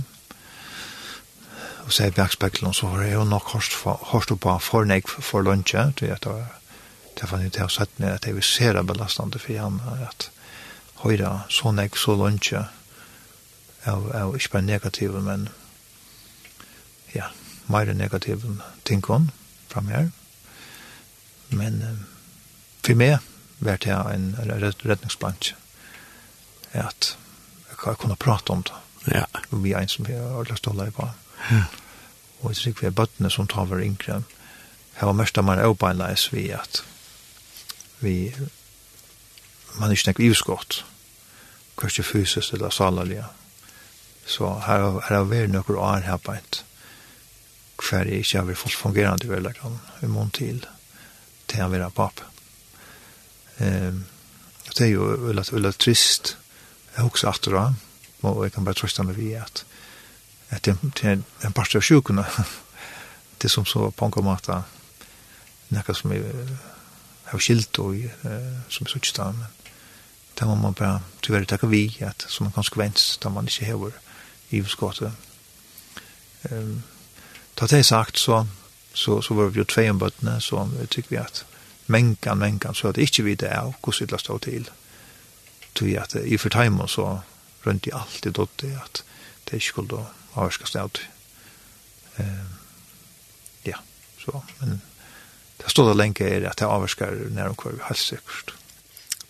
Og 1.85 1.93
sier 1.95 2.13
bjergspeklen, 2.15 2.73
så 2.73 2.91
har 2.93 3.03
jeg 3.03 3.17
jo 3.17 3.23
nok 3.27 3.51
hørst 3.51 4.35
på 4.39 4.57
fornek 4.63 5.09
for 5.09 5.43
lunsje, 5.43 5.91
til 5.97 6.13
at 6.15 6.23
det 6.23 6.33
var 6.33 6.57
Det 7.19 7.27
fann 7.29 7.41
jeg 7.43 7.51
til 7.51 7.67
å 7.67 7.69
sette 7.69 7.99
ned 7.99 8.13
at 8.15 8.25
jeg 8.25 8.33
vil 8.37 8.43
se 8.43 8.69
det 8.73 8.81
belastende 8.87 9.39
for 9.39 9.53
henne, 9.53 9.95
at 10.07 10.29
høyre 11.03 11.43
sånn 11.51 11.77
jeg 11.77 11.97
så 11.99 12.15
lunsje, 12.15 12.61
av, 13.85 14.07
av 14.15 14.35
ikke 14.37 14.53
bare 14.53 14.65
negativ 14.65 15.17
men 15.25 15.49
ja, 17.13 17.27
mer 17.67 17.91
negativ 17.93 18.45
ting 18.87 19.03
hun 19.07 19.29
fram 19.67 19.91
her. 19.91 20.09
Men 21.49 22.07
for 22.81 22.95
meg 22.95 23.19
var 23.59 23.77
det 23.83 23.91
en 23.91 24.35
redningsplansje 24.39 25.59
at 26.73 27.17
jeg 27.69 27.77
kan 27.83 27.95
kunne 27.95 28.15
prate 28.15 28.53
om 28.53 28.63
det. 28.63 28.77
Ja. 29.13 29.25
Og 29.51 29.63
vi 29.63 29.73
er 29.73 29.81
en 29.81 29.89
som 29.89 30.05
vi 30.07 30.13
har 30.13 30.49
lagt 30.49 30.67
å 30.67 30.75
holde 30.75 30.91
på. 30.95 31.09
Og 32.41 32.51
jeg 32.51 32.57
tror 32.61 32.79
vi 32.79 32.87
er 32.87 32.95
bøttene 32.95 33.29
som 33.33 33.47
tar 33.49 33.69
vår 33.69 33.83
yngre. 33.85 34.21
Her 34.97 35.09
var 35.09 35.17
mest 35.17 35.37
av 35.37 35.45
meg 35.47 35.63
også 35.65 35.79
bare 35.81 36.15
vi 36.31 36.49
at 36.53 36.83
vi 38.01 38.15
man 39.79 39.89
er 39.89 39.95
ikke 39.95 40.09
nekker 40.11 40.25
ivskott. 40.25 40.81
Kanskje 41.79 42.03
fysisk 42.03 42.53
eller 42.53 42.69
salerlig. 42.69 43.23
Så 44.25 44.49
her, 44.65 44.99
her 45.07 45.15
har 45.15 45.29
vært 45.29 45.53
noen 45.53 45.79
år 45.79 46.05
her 46.05 46.19
på 46.21 46.35
et 46.35 46.63
hver 47.81 48.05
jeg 48.05 48.21
ikke 48.21 48.37
har 48.37 48.45
vært 48.45 48.61
fullt 48.61 48.77
fungerende 48.77 49.25
i 49.25 49.31
verleggen 49.31 49.79
i 50.05 50.09
mån 50.11 50.29
til 50.35 50.59
til 51.49 51.59
han 51.59 51.71
vil 51.73 51.81
ha 51.83 51.89
papp. 51.89 52.21
Um, 53.59 54.05
det 54.77 54.85
er 54.85 54.93
jo 54.93 55.07
veldig 55.25 55.73
trist 55.75 56.35
jeg 56.95 57.05
også 57.05 57.29
atter 57.29 57.57
av, 57.59 57.75
og 58.21 58.43
jeg 58.45 58.53
kan 58.55 58.65
bare 58.67 58.77
trøste 58.77 59.05
meg 59.07 59.17
ved 59.17 59.39
at 59.41 59.65
at 60.51 60.65
det 60.67 60.75
er 61.03 61.21
en 61.47 61.53
part 61.55 61.75
av 61.75 61.83
sjukene, 61.85 62.25
det 63.41 63.51
som 63.51 63.65
så 63.65 63.87
på 63.95 64.09
en 64.09 64.25
måte 64.25 64.57
nekka 65.71 65.95
som 65.95 66.11
jeg 66.11 66.27
har 67.31 67.39
skilt 67.39 67.79
og 67.79 67.95
som 68.67 68.83
jeg 68.83 68.91
suttet 68.91 69.21
av, 69.23 69.37
men 69.37 69.61
det 70.39 70.47
må 70.47 70.55
man 70.55 70.73
bare 70.73 71.01
tyvärr 71.21 71.45
takka 71.45 71.67
vi, 71.67 71.97
at 72.01 72.25
som 72.27 72.45
en 72.45 72.51
konsekvens, 72.51 73.17
da 73.23 73.29
man 73.29 73.47
ikke 73.47 73.65
hever 73.65 73.91
i 74.49 74.63
skåte. 74.67 75.11
Um, 76.51 76.83
ta 77.55 77.67
det 77.67 77.85
sagt, 77.85 78.17
så, 78.17 78.45
så, 78.93 79.21
så 79.21 79.33
var 79.33 79.51
vi 79.51 79.59
jo 79.59 79.65
tvei 79.65 79.89
om 79.89 79.99
bøttene, 79.99 80.39
så 80.41 80.67
tykker 80.89 81.09
vi 81.09 81.19
at 81.21 81.45
menkan, 81.87 82.39
menkan, 82.39 82.75
så 82.75 82.89
at 82.89 82.97
ikke 82.97 83.23
vi 83.23 83.35
det 83.35 83.51
er, 83.51 83.73
hvordan 83.83 84.07
det 84.07 84.19
stå 84.19 84.37
til, 84.37 84.69
tog 85.75 85.93
at 85.99 86.15
i 86.15 86.37
for 86.37 86.53
timen 86.53 86.87
så 86.87 87.21
rundt 87.65 87.87
i 87.87 87.93
alt 87.95 88.23
det 88.23 88.35
dotte 88.37 88.69
at 88.83 89.03
det 89.47 89.59
ikke 89.59 89.67
skulle 89.73 90.05
avvarska 90.33 90.65
sted. 90.69 91.03
Um, 92.19 92.55
ja, 93.67 93.77
så, 94.19 94.41
men 94.59 94.81
det 95.61 95.71
stod 95.71 95.91
det 95.91 95.99
lenge 95.99 96.25
er 96.25 96.49
at 96.49 96.59
det 96.59 96.67
avvarskar 96.67 97.15
når 97.29 97.53
de 97.53 97.61
kvar 97.61 97.79
helst 97.89 98.13
sikkert. 98.13 98.53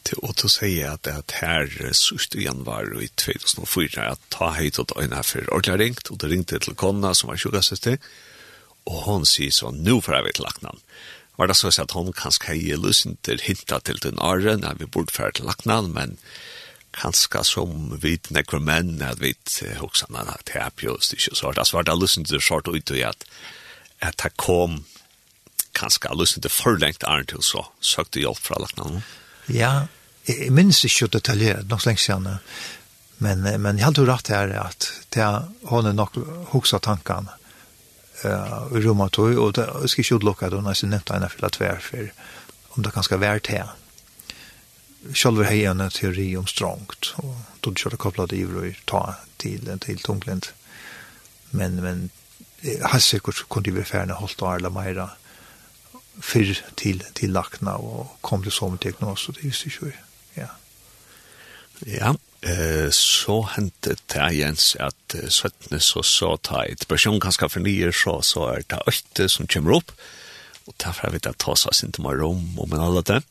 Til 0.07 0.21
å 0.25 0.31
til 0.33 0.47
å 0.47 0.51
si 0.51 0.71
at 0.85 1.05
det 1.05 1.37
her 1.41 1.69
sørste 1.97 2.39
igjen 2.41 2.63
var 2.65 2.89
i 2.97 3.09
2004 3.21 4.07
at 4.15 4.29
ta 4.33 4.49
heit 4.57 4.79
og 4.81 4.89
døgn 4.93 5.13
her 5.15 5.27
for 5.27 5.45
ordentlig 5.53 5.79
ringt, 5.83 6.11
og 6.11 6.21
det 6.21 6.31
ringte 6.31 6.59
til 6.59 6.77
Kona 6.79 7.13
som 7.17 7.29
var 7.29 7.41
sjukkasester, 7.41 7.99
og 8.89 9.03
hon 9.05 9.27
sier 9.29 9.53
så, 9.53 9.69
nå 9.69 9.99
får 10.01 10.17
jeg 10.17 10.27
vidt 10.29 10.41
lagt 10.41 10.63
navn 10.65 10.81
var 11.37 11.47
det 11.47 11.57
så 11.57 11.71
at 11.81 11.95
hon 11.95 12.13
kanskje 12.13 12.47
hei 12.51 12.93
til 13.23 13.41
hinta 13.41 13.79
til 13.79 13.99
den 14.03 14.19
åren, 14.19 14.63
at 14.63 14.79
vi 14.79 14.85
burde 14.85 15.13
fære 15.13 15.39
til 15.39 15.45
laknan, 15.45 15.91
men 15.93 16.17
kanskje 16.93 17.43
som 17.47 17.97
vi 18.01 18.17
nekker 18.29 18.59
menn, 18.59 19.01
at 19.01 19.21
vi 19.21 19.33
hoksan 19.79 20.15
at 20.15 20.45
det 20.45 20.59
er 20.59 20.69
pjøst 20.75 21.13
ikke 21.13 21.35
så, 21.35 21.53
det 21.55 21.73
var 21.73 21.87
det 21.87 21.97
lusinter 21.97 22.39
sort 22.39 22.67
ut 22.67 22.91
og 22.91 23.03
at 23.07 23.25
at 24.01 24.17
det 24.17 24.33
kom 24.37 24.83
kanskje 25.77 26.13
lusinter 26.17 26.49
for 26.49 26.77
lengt 26.77 27.05
arn 27.07 27.27
til 27.29 27.43
så, 27.45 27.67
søkte 27.79 28.19
hjelp 28.19 28.39
fra 28.41 28.59
laknan. 28.59 29.03
Ja, 29.47 29.87
jeg 30.27 30.51
minns 30.53 30.83
ikke 30.85 31.07
å 31.07 31.13
detaljere, 31.15 31.65
nok 31.69 31.85
lengst 31.85 32.09
gjerne, 32.09 32.39
men, 33.21 33.45
men 33.45 33.77
jeg 33.77 33.85
hadde 33.85 34.01
jo 34.01 34.09
rett 34.09 34.31
her 34.33 34.51
at 34.57 34.89
det 35.13 35.21
er 35.21 35.45
hun 35.69 35.87
er 35.87 35.95
nok 35.95 36.17
hoksa 36.51 36.81
tankene, 36.81 37.37
uh, 38.25 38.71
rumma 38.71 39.09
tog, 39.09 39.37
og 39.37 39.55
det 39.55 39.67
er 39.67 39.85
ikke 39.85 40.17
utlokka 40.19 40.49
det, 40.49 40.63
når 40.63 40.77
jeg 40.77 40.89
nevnte 40.89 41.15
henne 41.15 41.29
fylla 41.29 41.49
tvær 41.49 41.79
for 41.83 42.11
om 42.71 42.83
det 42.83 42.93
kan 42.93 43.03
skal 43.03 43.19
være 43.19 43.39
til. 43.39 43.71
Sjølver 45.13 45.49
hei 45.49 45.63
en 45.65 45.81
teori 45.89 46.35
om 46.37 46.47
strongt, 46.47 47.13
og 47.17 47.35
då 47.61 47.73
kjør 47.73 47.89
det 47.91 47.97
koppla 47.97 48.25
det 48.25 48.37
i 48.37 48.75
ta 48.85 49.15
til, 49.37 49.79
til 49.79 49.99
tunglent. 49.99 50.53
Men, 51.51 51.81
men, 51.81 52.11
jeg 52.63 52.85
har 52.85 52.99
sikkert 52.99 53.45
kunne 53.49 53.63
de 53.63 53.75
være 53.75 53.85
ferdig 53.85 54.15
holdt 54.15 54.41
og 54.41 54.53
arla 54.53 54.69
meira 54.69 55.09
fyr 56.21 56.53
til, 56.77 57.03
til 57.15 57.29
lakna 57.33 57.71
og 57.71 58.17
kom 58.21 58.43
til 58.43 58.51
som 58.51 58.77
diagnos, 58.77 59.27
og 59.27 59.35
det 59.35 59.43
visste 59.43 59.69
ikke 59.69 59.93
ja. 60.37 60.47
Ja, 61.85 62.13
eh, 62.41 62.89
så 62.95 63.37
hente 63.55 63.95
det 64.13 64.29
Jens 64.37 64.73
at 64.79 65.15
uh, 65.17 65.27
søttene 65.29 65.81
så 65.83 66.03
så 66.05 66.35
ta 66.43 66.63
et 66.65 66.87
person 66.89 67.19
kanskje 67.21 67.49
for 67.49 67.65
nye, 67.65 67.91
så, 67.95 68.19
så 68.25 68.47
er 68.53 68.65
det 68.69 68.81
øyte 68.87 69.29
som 69.29 69.49
kommer 69.49 69.79
opp, 69.79 69.93
og 70.67 70.75
derfor 70.77 71.07
har 71.07 71.15
vi 71.15 71.23
da 71.25 71.33
ta 71.33 71.55
seg 71.57 71.77
sin 71.77 71.95
til 71.95 72.05
meg 72.05 72.19
rom 72.21 72.43
og 72.57 72.69
med 72.69 72.81
alle 72.81 73.05
det. 73.07 73.21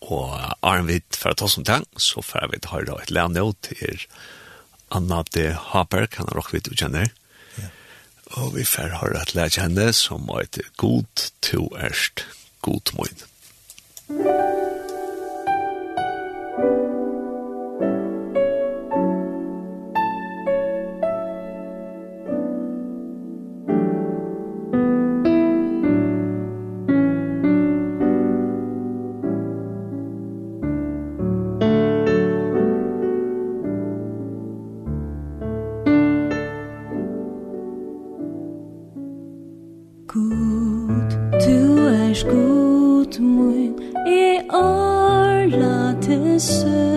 Og 0.00 0.32
er 0.64 0.86
vi 0.86 1.00
for 1.12 1.34
å 1.34 1.38
ta 1.38 1.48
som 1.52 1.66
ting, 1.66 1.84
så 2.00 2.24
får 2.24 2.48
vi 2.54 2.62
ha 2.70 2.80
et 3.02 3.12
lærne 3.12 3.44
til 3.66 4.06
Anna 4.94 5.20
de 5.34 5.50
Haberg, 5.72 6.08
kan 6.14 6.30
jeg 6.30 6.40
også 6.40 6.56
vidt 6.56 6.70
du 6.70 6.76
kjenner. 6.78 7.12
Ja. 7.60 7.68
Og 8.40 8.54
vi 8.56 8.64
får 8.64 8.96
ha 9.00 9.12
et 9.20 9.36
lærne 9.36 9.66
henne 9.66 9.92
som 9.92 10.28
er 10.32 10.48
et 10.48 10.60
god 10.80 11.28
to 11.44 11.68
erst 11.76 12.24
god 12.64 12.96
morgen. 12.96 13.28
Musikk 14.08 14.53
Gud 42.22 43.18
mun, 43.20 43.74
e 44.06 44.40
orla 44.52 45.94
til 46.00 46.40
sø. 46.40 46.93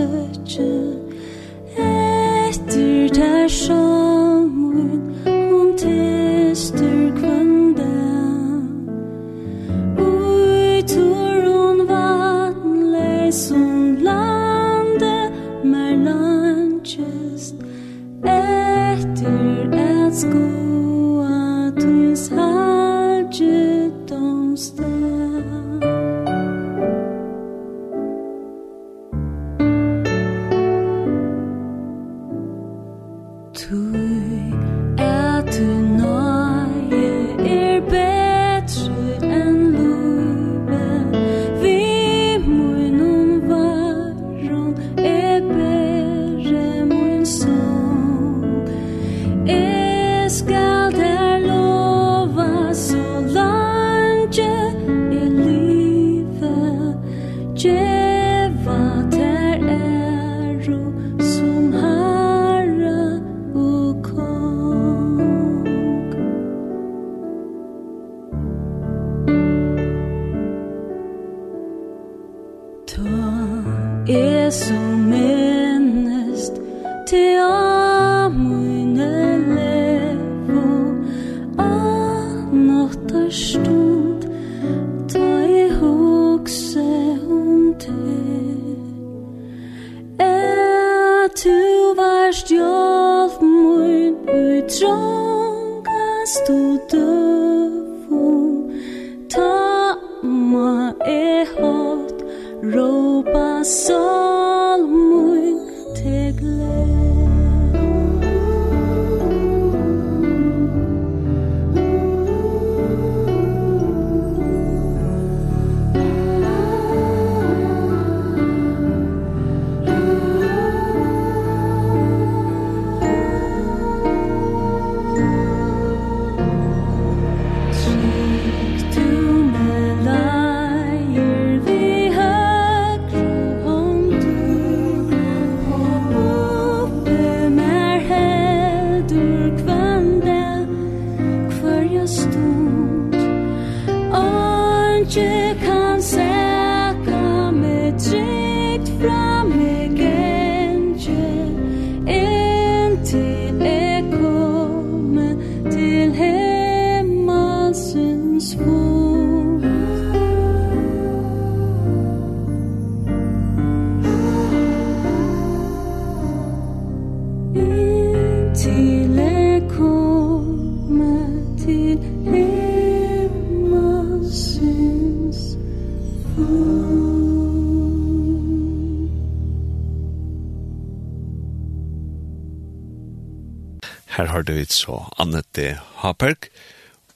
hørte 184.38 184.54
vi 184.54 184.66
så 184.70 185.00
Annette 185.18 185.80
Haperk, 186.04 186.52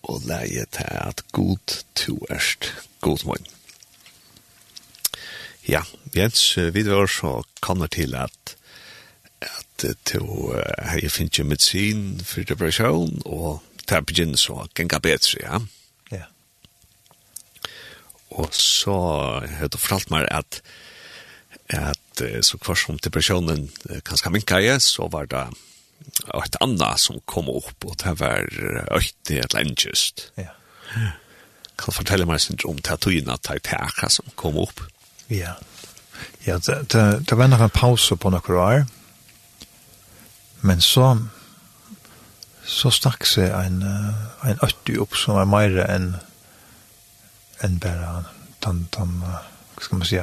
og 0.09 0.23
leie 0.25 0.65
til 0.73 0.87
at 0.89 1.21
god 1.37 1.75
to 1.93 2.15
erst 2.33 2.71
god 3.05 3.21
morgen. 3.25 3.45
Ja, 5.69 5.83
Jens, 6.15 6.57
vi 6.57 6.81
var 6.89 7.05
så 7.05 7.43
kanner 7.61 7.87
til 7.93 8.15
at 8.17 8.55
at 9.41 9.85
to 10.05 10.25
uh, 10.53 10.61
her 10.81 10.99
jeg 11.01 11.11
finner 11.11 11.43
medisin 11.43 12.21
for 12.25 12.41
depresjon, 12.41 13.21
og 13.25 13.61
til 13.85 13.97
å 13.97 14.05
begynne 14.05 14.37
så 14.37 14.65
genga 14.73 14.97
bedre, 14.99 15.45
ja. 15.45 15.61
Ja. 16.11 16.25
Og 18.31 18.49
så 18.53 18.97
har 19.45 19.69
du 19.69 19.77
fortalt 19.77 20.09
meg 20.09 20.25
at 20.31 20.63
at 21.69 22.21
så 22.43 22.57
kvar 22.57 22.75
som 22.75 22.97
depresjonen 22.99 23.69
kanskje 24.03 24.29
minka 24.33 24.57
jeg, 24.59 24.81
så 24.81 25.05
var 25.07 25.29
det 25.31 25.45
og 26.27 26.43
et 26.45 26.57
annet 26.61 27.01
som 27.01 27.19
kom 27.25 27.49
upp 27.49 27.85
og 27.85 27.97
det 28.03 28.13
var 28.19 28.47
øyne 28.51 29.39
et 29.39 29.53
lengest. 29.53 30.31
Ja. 30.37 30.53
Kan 31.77 31.93
fortälla 31.93 32.25
mig 32.25 32.41
sin 32.41 32.59
om 32.65 32.77
tatuina 32.77 33.37
tajtaka 33.37 34.09
som 34.09 34.25
kom 34.35 34.57
upp. 34.57 34.81
Ja. 35.29 35.53
Ja, 36.45 36.57
det, 36.57 36.89
det, 36.93 37.29
det 37.29 37.37
var 37.37 37.47
nog 37.47 37.61
en 37.61 37.69
paus 37.69 38.11
på 38.19 38.29
några 38.29 38.59
år. 38.61 38.85
Men 40.61 40.81
så 40.81 41.17
så 42.65 42.91
stakk 42.93 43.25
seg 43.25 43.49
en, 43.49 43.81
en 44.45 44.59
øtti 44.63 44.97
opp 45.01 45.15
som 45.17 45.35
var 45.35 45.49
mer 45.49 45.79
enn 45.87 46.13
enn 47.65 47.79
bare 47.81 48.23
den, 48.65 48.85
den, 48.95 49.17
hva 49.21 49.81
skal 49.81 49.99
man 49.99 50.07
si, 50.09 50.21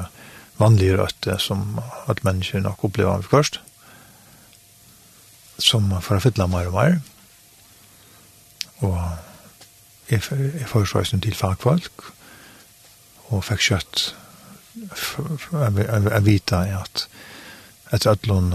vanlige 0.59 0.99
øtte 1.03 1.37
som 1.43 1.81
at 2.11 2.23
mennesker 2.27 2.63
nok 2.63 2.85
opplever 2.89 3.19
av 3.19 3.27
først 3.31 3.61
som 5.59 5.91
for 6.03 6.19
å 6.19 6.23
fylle 6.23 6.49
mer 6.51 6.71
og 6.71 6.79
mer. 6.79 6.99
Og 8.87 8.99
jeg, 10.11 10.23
jeg 10.31 10.69
foreslår 10.71 11.11
til 11.11 11.35
fagfolk, 11.35 12.07
og 13.29 13.45
fikk 13.45 13.65
kjøtt 13.67 14.05
å 15.53 16.21
vite 16.25 16.61
at 16.79 17.09
etter 17.93 18.13
at 18.13 18.29
noen 18.29 18.53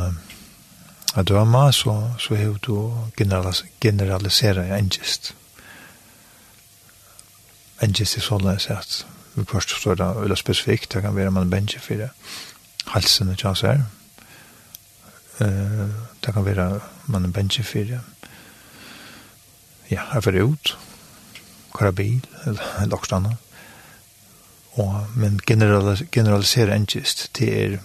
er 1.14 1.26
døma, 1.28 1.68
så, 1.74 1.94
så 2.22 2.36
har 2.38 2.58
du 2.66 2.76
generaliseret 3.18 4.72
engest. 4.78 5.34
Engest 7.84 8.18
er 8.18 8.26
sånn 8.26 8.48
at 8.50 9.04
vi 9.34 9.46
først 9.50 9.74
står 9.80 9.98
det 10.00 10.10
veldig 10.22 10.38
spesifikt, 10.38 10.94
det 10.94 11.04
kan 11.06 11.16
være 11.16 11.34
man 11.34 11.50
bensje 11.50 11.82
for 11.82 12.02
det. 12.02 12.10
Halsen 12.94 13.30
er 13.30 13.38
ikke 13.38 13.50
hans 13.50 13.66
her, 13.66 13.86
Uh, 15.42 15.90
det 16.26 16.34
kan 16.34 16.46
være 16.46 16.80
man 17.06 17.26
en 17.26 17.34
bensje 17.34 17.64
for 17.64 18.00
ja, 19.92 20.02
jeg 20.14 20.24
får 20.24 20.38
ut, 20.44 20.74
kjører 21.74 21.96
bil, 21.98 22.28
eller 22.46 22.86
lagt 22.94 23.14
annet. 23.14 23.38
Og, 24.82 24.94
men 25.16 25.40
general, 25.46 25.98
generalisere 26.12 26.76
engest, 26.76 27.28
det 27.38 27.50
er, 27.64 27.78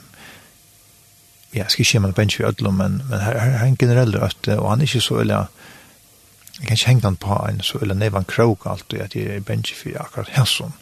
ja, 1.53 1.65
jeg 1.65 1.71
skal 1.71 1.85
ikke 1.85 2.01
man 2.01 2.09
meg 2.11 2.17
bensje 2.17 2.45
i 2.45 2.49
ødlom, 2.49 2.81
men, 2.81 3.03
men 3.11 3.21
her, 3.21 3.39
her, 3.39 3.59
er 3.59 3.67
en 3.67 3.77
generell 3.77 4.17
rødt, 4.17 4.49
og 4.57 4.71
han 4.71 4.81
er 4.81 4.89
ikke 4.89 5.05
så, 5.05 5.21
eller, 5.21 5.51
jeg 6.59 6.67
kan 6.67 6.77
ikke 6.77 6.89
henge 6.89 7.05
han 7.05 7.17
på 7.17 7.41
en, 7.49 7.61
så, 7.63 7.79
eller 7.83 7.95
nevan 7.95 8.25
krok 8.25 8.67
alltid, 8.67 9.01
at 9.05 9.17
jeg 9.17 9.37
er 9.37 9.45
bensje 9.45 9.77
for 9.77 10.01
akkurat 10.01 10.33
her. 10.33 10.73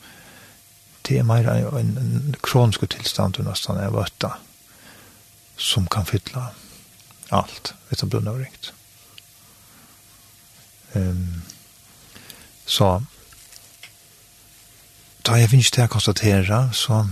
Det 1.08 1.18
er 1.18 1.26
mer 1.26 1.50
en, 1.50 1.66
en 1.78 1.98
en 1.98 2.34
kronisk 2.42 2.86
tilstand, 2.90 3.38
nesten, 3.42 3.78
er 3.78 3.90
vøtta 3.90 4.36
det 4.36 4.45
som 5.56 5.86
kan 5.88 6.06
fylla 6.06 6.50
allt 7.28 7.74
vet 7.88 7.98
som 7.98 8.28
och 8.28 8.38
rikt. 8.38 8.72
Ehm 10.92 11.42
så 12.66 13.02
da 15.22 15.36
jeg 15.38 15.50
finnes 15.50 15.70
det 15.70 15.84
å 15.86 15.90
konstatere, 15.90 16.58
så 16.74 17.04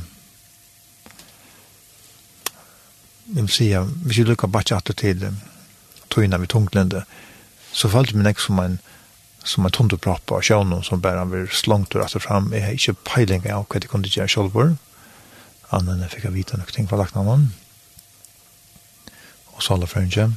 jeg 3.35 3.43
vil 3.43 3.51
si, 3.51 3.69
hvis 3.75 4.19
jeg 4.19 4.27
lukker 4.27 4.51
bare 4.51 4.79
ikke 4.79 4.95
til 4.99 5.23
togene 6.11 6.41
vi 6.43 6.51
tunglende, 6.51 7.05
så 7.73 7.91
følte 7.91 8.17
min 8.17 8.27
ikke 8.27 8.47
som 8.49 8.59
en 8.59 8.79
som 9.45 9.67
en 9.67 9.71
tundepropp 9.71 10.33
av 10.33 10.41
sjønnen 10.43 10.83
som 10.83 11.03
bare 11.05 11.21
han 11.21 11.31
var 11.31 11.51
slångt 11.53 11.95
og 11.95 12.01
rett 12.01 12.15
og 12.17 12.23
frem. 12.23 12.53
Jeg 12.53 12.65
har 12.65 12.73
ikke 12.73 12.95
peiling 13.05 13.47
av 13.53 13.67
hva 13.69 13.81
de 13.81 13.91
kunne 13.91 14.09
gjøre 14.09 14.29
selv, 14.29 14.57
annet 15.71 15.93
enn 15.93 16.07
jeg 16.07 16.15
fikk 16.15 16.31
vite 16.33 16.57
noe 16.57 16.73
ting 16.73 16.89
fra 16.89 16.97
lagt 16.97 17.15
noen. 17.15 17.51
Mm 17.51 17.64
og 19.55 19.63
salafrønge. 19.63 20.29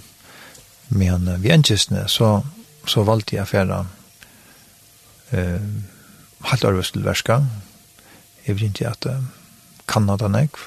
Men 0.89 1.27
uh, 1.27 1.43
vi 1.43 1.51
enkjøsene, 1.53 2.05
så, 2.11 2.41
så 2.87 3.03
valgte 3.07 3.35
jeg 3.35 3.49
fjerde 3.49 3.83
uh, 5.33 5.67
halvt 6.47 6.65
arbeid 6.69 6.91
til 6.93 7.05
verska. 7.05 7.41
Jeg 8.47 8.55
vet 8.55 8.71
ikke 8.71 8.93
at 8.93 9.09
uh, 9.09 9.21
Kanada 9.87 10.27
nek, 10.31 10.59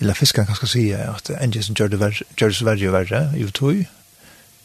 eller 0.00 0.16
fiskene 0.16 0.48
kan 0.48 0.56
skal 0.56 0.72
si 0.72 0.84
at 0.96 1.30
enkjøsene 1.36 1.76
gjør 1.76 1.92
det, 1.92 2.00
ver 2.00 2.22
gjør 2.38 2.54
det 2.54 2.66
verre 2.66 2.88
og 2.88 2.94
verre, 2.94 3.22
i 3.36 3.50
tog, 3.50 3.82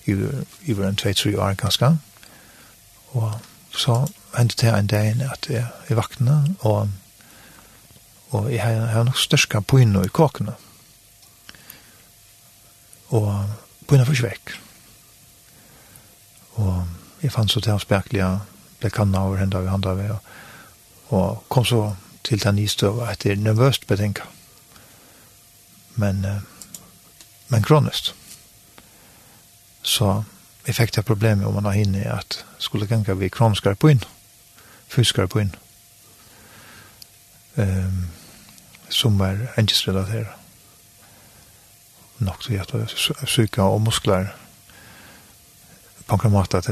i 0.06 0.74
var 0.78 0.88
en 0.88 1.00
2-3 1.02 1.34
år 1.42 1.56
kanskje. 1.60 1.96
Og 3.18 3.34
så 3.74 4.06
hendte 4.38 4.62
det 4.62 4.74
en 4.74 4.88
dag 4.88 5.26
at 5.32 5.50
jeg, 5.50 5.66
jeg 5.90 5.98
vakna, 5.98 6.44
og, 6.60 6.90
og 8.30 8.54
jeg 8.54 8.62
har 8.62 9.04
nok 9.04 9.18
størst 9.18 9.56
på 9.68 9.82
inne 9.82 10.06
i 10.06 10.14
kåkene. 10.14 10.54
Mm 10.54 10.75
og 13.10 13.46
begynner 13.88 14.06
først 14.06 14.24
vekk. 14.24 14.56
Og 16.56 16.88
jeg 17.24 17.32
fant 17.32 17.52
så 17.52 17.60
til 17.60 17.72
hans 17.72 17.86
berkelige, 17.86 18.40
ble 18.80 18.90
kanna 18.90 19.26
over 19.26 19.38
henne 19.38 19.62
vi 19.62 19.68
og 19.68 19.98
ved, 19.98 20.10
dag, 20.10 20.20
og 21.10 21.44
kom 21.50 21.66
så 21.66 21.96
til 22.24 22.44
den 22.44 22.60
istøv 22.60 23.04
etter 23.10 23.36
nervøst 23.36 23.88
betenka. 23.88 24.24
Men, 25.96 26.26
men 27.48 27.64
kronest. 27.64 28.16
Så 29.84 30.24
jeg 30.68 30.76
fikk 30.76 30.96
det 30.96 31.06
problemet 31.06 31.48
om 31.48 31.54
man 31.54 31.66
har 31.66 31.78
hinne 31.78 32.02
at 32.10 32.46
skulle 32.58 32.88
ganga 32.88 33.14
vi 33.14 33.30
kronskare 33.30 33.76
på 33.76 33.94
inn, 33.94 34.02
fyskare 34.90 35.28
på 35.28 35.44
inn, 35.44 35.54
um, 37.58 38.08
som 38.90 39.20
var 39.20 39.46
engesrelateret 39.58 40.45
nok 42.20 42.44
til 42.44 42.62
at 42.62 43.28
syka 43.28 43.62
og 43.62 43.82
muskler 43.82 44.32
på 46.08 46.20
en 46.24 46.32
måte 46.32 46.58
at 46.58 46.68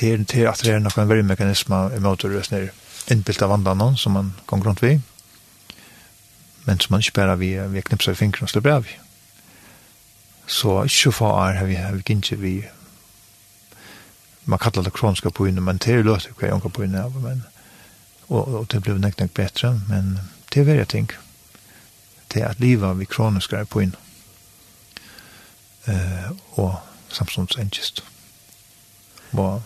det 0.00 0.12
er 0.12 0.24
til 0.24 0.46
at 0.48 0.62
det 0.64 0.72
er 0.72 0.80
noen 0.80 1.08
veldig 1.08 1.26
mekanismer 1.28 1.94
i 1.94 2.00
måte 2.00 2.26
å 2.26 2.32
røse 2.32 2.54
ned 2.54 3.12
innbilt 3.12 3.42
av 3.42 3.52
vandene 3.52 3.96
som 4.00 4.16
man 4.16 4.32
kan 4.48 4.64
rundt 4.64 4.82
ved 4.82 5.00
men 6.66 6.80
som 6.80 6.94
man 6.94 7.04
ikke 7.04 7.18
bare 7.20 7.38
vi, 7.38 7.54
vi 7.72 7.84
knipser 7.84 8.12
i 8.12 8.18
fingrene 8.18 8.48
og 8.48 8.54
slipper 8.54 8.78
av 8.78 8.90
så 10.50 10.82
ikke 10.82 10.96
så 10.96 11.14
far 11.14 11.54
har 11.60 11.68
vi, 11.68 11.78
har 11.78 11.94
vi 11.94 12.02
ikke 12.06 12.40
vi 12.40 12.54
man 14.44 14.58
kallar 14.58 14.82
det 14.82 14.92
kroniska 14.92 15.30
poinne, 15.30 15.60
men 15.60 15.78
det 15.78 15.94
er 15.94 16.02
løst 16.02 16.30
hva 16.34 16.48
jeg 16.48 16.54
anker 16.56 16.72
poinne 16.74 17.02
av, 17.04 17.14
men, 17.22 17.44
og, 18.28 18.48
og 18.48 18.64
det 18.72 18.82
blev 18.82 18.98
nekk 18.98 19.20
nekk 19.20 19.34
betre, 19.36 19.74
men 19.88 20.16
det 20.50 20.62
er 20.62 20.66
verre 20.66 20.86
ting. 20.90 21.10
Mm 21.12 21.29
til 22.30 22.46
at 22.46 22.60
liva 22.62 22.92
vi 22.98 23.08
kronisk 23.10 23.52
er 23.52 23.68
på 23.68 23.84
inn 23.86 23.96
Uh, 25.88 26.30
og 26.60 26.74
samstånds 27.08 27.56
enkjest 27.56 28.02
og 29.40 29.62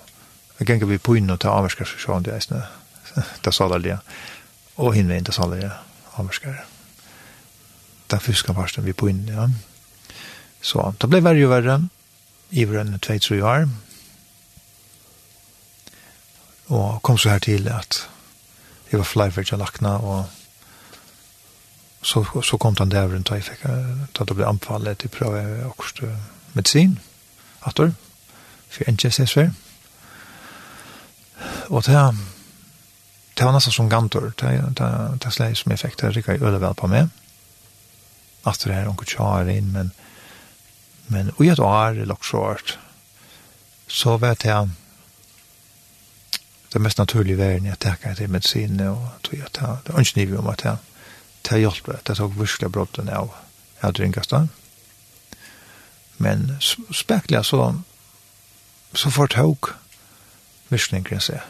jeg 0.60 0.66
ganger 0.68 0.86
vi 0.86 0.98
på 1.02 1.16
inn 1.18 1.32
og 1.34 1.40
ta 1.42 1.50
avvarskar 1.50 1.88
for 1.90 1.98
sånn 1.98 2.22
det 2.22 2.30
sjående 2.30 2.36
eisne 2.38 3.32
da 3.42 3.78
det 3.82 3.96
og 4.78 4.94
hinvein 4.94 5.26
da 5.26 5.48
det 5.50 5.72
avvarskar 6.14 6.60
da 8.10 8.20
fyska 8.22 8.54
parsten 8.54 8.86
vi 8.86 8.94
på 8.94 9.10
inn 9.10 9.26
ja. 9.26 9.48
så 10.62 10.92
det 11.00 11.10
ble 11.10 11.22
verre 11.26 11.48
og 11.48 11.52
verre 11.56 11.76
i 12.54 12.62
enn 12.62 12.94
2-3 13.02 13.42
år 13.42 13.66
og 16.70 17.02
kom 17.02 17.18
så 17.18 17.34
her 17.34 17.42
til 17.42 17.66
at 17.68 18.04
jeg 18.90 19.02
var 19.02 19.10
flyvertja 19.10 19.58
lakna 19.58 19.98
og 19.98 20.43
så, 22.04 22.42
så 22.42 22.58
kom 22.58 22.74
den 22.74 22.88
där 22.88 23.08
runt 23.08 23.30
och 23.30 23.42
fick 23.42 23.64
att 23.64 24.28
det 24.28 24.34
blev 24.34 24.48
anfallet 24.48 24.98
till 24.98 25.22
och 25.22 25.70
också 25.70 26.06
med 26.52 26.66
sin 26.66 27.00
då 27.74 27.90
för 28.68 28.88
en 28.88 28.96
Jesus. 29.00 29.34
Och 31.68 31.82
det 31.82 32.16
det 33.34 33.44
var 33.44 33.52
nesten 33.52 33.72
som 33.72 33.88
gantor. 33.88 34.32
Det, 34.36 34.74
det, 34.76 35.18
det 35.24 35.30
släg 35.30 35.56
som 35.56 35.72
effekt 35.72 35.98
det 35.98 36.10
ryckade 36.10 36.46
øde 36.46 36.58
väl 36.58 36.74
på 36.74 36.86
mig. 36.86 37.08
Att 38.42 38.60
det 38.64 38.72
här 38.72 38.88
onkel 38.88 39.06
kjær 39.06 39.48
in 39.48 39.72
men 39.72 39.90
men 41.06 41.30
og 41.36 41.44
jag 41.44 41.60
år 41.60 42.00
eller 42.00 42.14
också 42.14 42.56
så 43.86 44.16
vet 44.16 44.44
jag 44.44 44.70
det 46.72 46.78
mest 46.78 46.98
naturlige 46.98 47.36
verden 47.36 47.66
jeg 47.66 47.78
tenker 47.78 48.14
til 48.14 48.30
medisin, 48.30 48.80
och 48.80 49.08
tror 49.22 49.38
jeg 49.38 49.46
att 49.46 49.84
det 49.86 49.94
er 49.94 49.98
inte 49.98 50.18
nivå 50.18 50.38
om 50.38 50.46
att 50.46 50.64
jeg 50.64 50.76
det 51.48 51.60
hjalp 51.60 51.86
det. 51.86 52.00
Det 52.06 52.16
tok 52.18 52.36
virkelig 52.38 52.70
brotten 52.72 53.10
av 53.12 53.34
jeg 53.82 53.96
drinkast 53.98 54.32
da. 54.32 54.46
Men 56.22 56.56
spekler 56.62 57.42
så 57.42 57.74
så 58.94 59.10
får 59.10 59.26
fortog 59.26 59.68
virkningen 60.70 61.20
seg. 61.20 61.40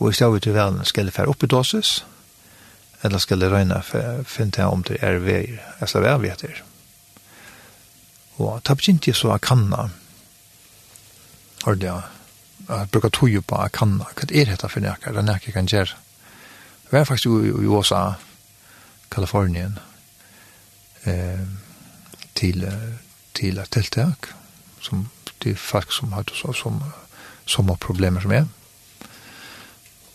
Og 0.00 0.10
i 0.10 0.16
stedet 0.16 0.42
til 0.42 0.54
velen 0.56 0.84
skal 0.84 1.06
det 1.06 1.14
være 1.18 1.30
opp 1.30 1.44
i 1.44 1.50
dosis, 1.50 2.04
eller 3.02 3.18
skal 3.22 3.40
det 3.40 3.50
røyne 3.52 3.82
for 3.86 4.20
å 4.20 4.24
finne 4.28 4.66
om 4.66 4.82
det 4.82 4.98
er 5.04 5.20
veier, 5.24 5.60
altså 5.80 6.02
hva 6.02 6.16
vet 6.20 6.42
det. 6.42 6.56
Og 8.40 8.60
det 8.66 8.76
begynte 8.76 9.14
så 9.14 9.34
jeg 9.34 9.44
kan 9.44 9.68
da, 9.70 9.88
har 11.64 11.76
det 11.76 11.92
jeg 11.92 12.88
bruker 12.92 13.12
tog 13.12 13.36
på 13.46 13.62
jeg 13.62 13.72
kan 13.76 13.98
da, 14.00 14.08
hva 14.16 14.26
er 14.30 14.50
dette 14.50 14.68
for 14.68 14.80
nækker, 14.80 15.20
det 15.20 15.54
kan 15.54 15.68
gjøre. 15.68 15.96
Vi 16.90 16.96
var 16.96 17.04
faktisk 17.04 17.26
i 17.26 17.68
USA, 17.70 18.14
Kalifornien 19.10 19.78
eh, 21.02 21.46
till, 22.32 22.70
till 23.32 23.58
ett 23.58 23.70
tilltag 23.70 24.14
som 24.80 25.08
till 25.38 25.56
folk 25.56 25.92
som 25.92 26.12
hade 26.12 26.32
så, 26.34 26.52
som, 26.52 26.92
som 27.44 27.68
har 27.68 27.76
problem 27.76 28.20
som 28.20 28.30
är. 28.30 28.46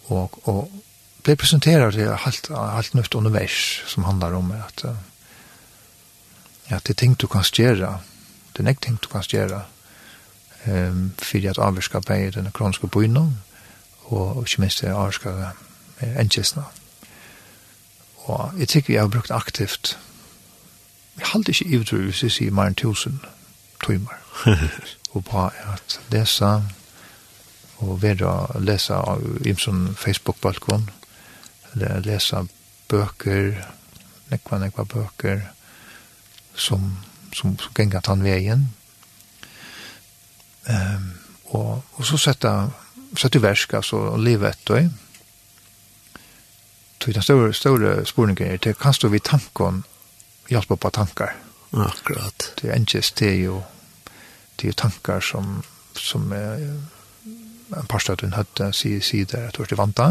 Och, 0.06 0.48
och 0.48 0.72
blev 1.24 1.36
presenterad 1.36 1.94
det 1.94 2.16
helt, 2.16 2.50
helt 2.50 2.94
nytt 2.94 3.16
univers 3.16 3.84
som 3.88 4.04
handlar 4.04 4.32
om 4.32 4.52
att 4.52 4.84
ja 6.66 6.80
det 6.84 6.94
ting 6.94 7.14
du 7.14 7.28
kan 7.28 7.44
göra 7.54 8.00
det 8.52 8.70
är 8.70 8.74
ting 8.74 8.98
du 9.02 9.08
kan 9.08 9.24
göra 9.28 9.62
ehm 10.64 11.12
för 11.18 11.50
att 11.50 11.58
avvirka 11.58 12.02
på 12.02 12.14
den 12.14 12.52
kroniska 12.52 12.88
byn 12.88 13.18
och, 14.02 14.38
och 14.38 14.38
inte 14.38 14.62
minst 14.62 14.84
avvirka 14.84 15.52
enkelsna 16.00 16.64
og 18.26 18.60
jeg 18.60 18.68
tykker 18.68 18.94
jeg 18.94 19.04
har 19.04 19.12
brukt 19.14 19.32
aktivt. 19.32 19.98
Jeg 21.18 21.28
halte 21.34 21.52
ikke 21.52 21.66
ivetru 21.66 21.98
hvis 21.98 22.24
jeg 22.24 22.32
sier 22.32 22.52
mer 22.56 22.72
enn 22.72 22.78
tusen 22.80 23.22
timer. 23.86 24.18
og 25.14 25.24
på 25.26 25.46
at 25.48 26.00
lesa 26.12 26.60
og 27.84 28.02
vera 28.02 28.60
lesa 28.60 29.00
av 29.00 29.24
Imson 29.48 29.96
Facebook-balkon 30.00 30.90
eller 31.74 32.00
lesa 32.06 32.44
bøker 32.90 33.52
nekva 34.32 34.60
nekva 34.60 34.86
bøker 34.90 35.42
som, 36.56 36.98
som, 37.36 37.58
som 37.60 37.74
gengar 37.76 38.04
tann 38.06 38.24
vegen 38.24 38.70
um, 40.70 41.10
og, 41.52 41.84
og 41.96 42.06
så 42.08 42.18
setta 42.18 42.54
setta 43.20 43.40
verska 43.44 43.84
så 43.84 44.16
leva 44.20 44.52
etter 44.52 44.90
Så 47.06 47.12
den 47.12 47.22
store, 47.22 47.54
store 47.54 48.06
spurningen 48.06 48.48
er, 48.48 48.58
det 48.58 48.78
kan 48.78 48.94
stå 48.94 49.08
vid 49.08 49.20
tanken, 49.20 49.84
hjelp 50.50 50.72
på 50.82 50.89
tankar. 50.89 51.36
Akkurat. 51.74 52.54
Det 52.62 52.72
er 52.72 52.80
ikke 52.80 53.02
det 53.20 53.28
er 53.30 53.36
jo, 53.44 53.63
det 54.62 54.70
er 54.70 54.74
tankar 54.74 55.20
som, 55.20 55.63
som 55.94 56.32
er, 56.32 56.63
en 57.78 57.88
parstad 57.89 58.22
hun 58.22 58.34
hadde 58.34 58.72
sier 58.74 59.06
si 59.06 59.24
der 59.24 59.52
at 59.54 59.70
det 59.70 59.78
vanta. 59.78 60.08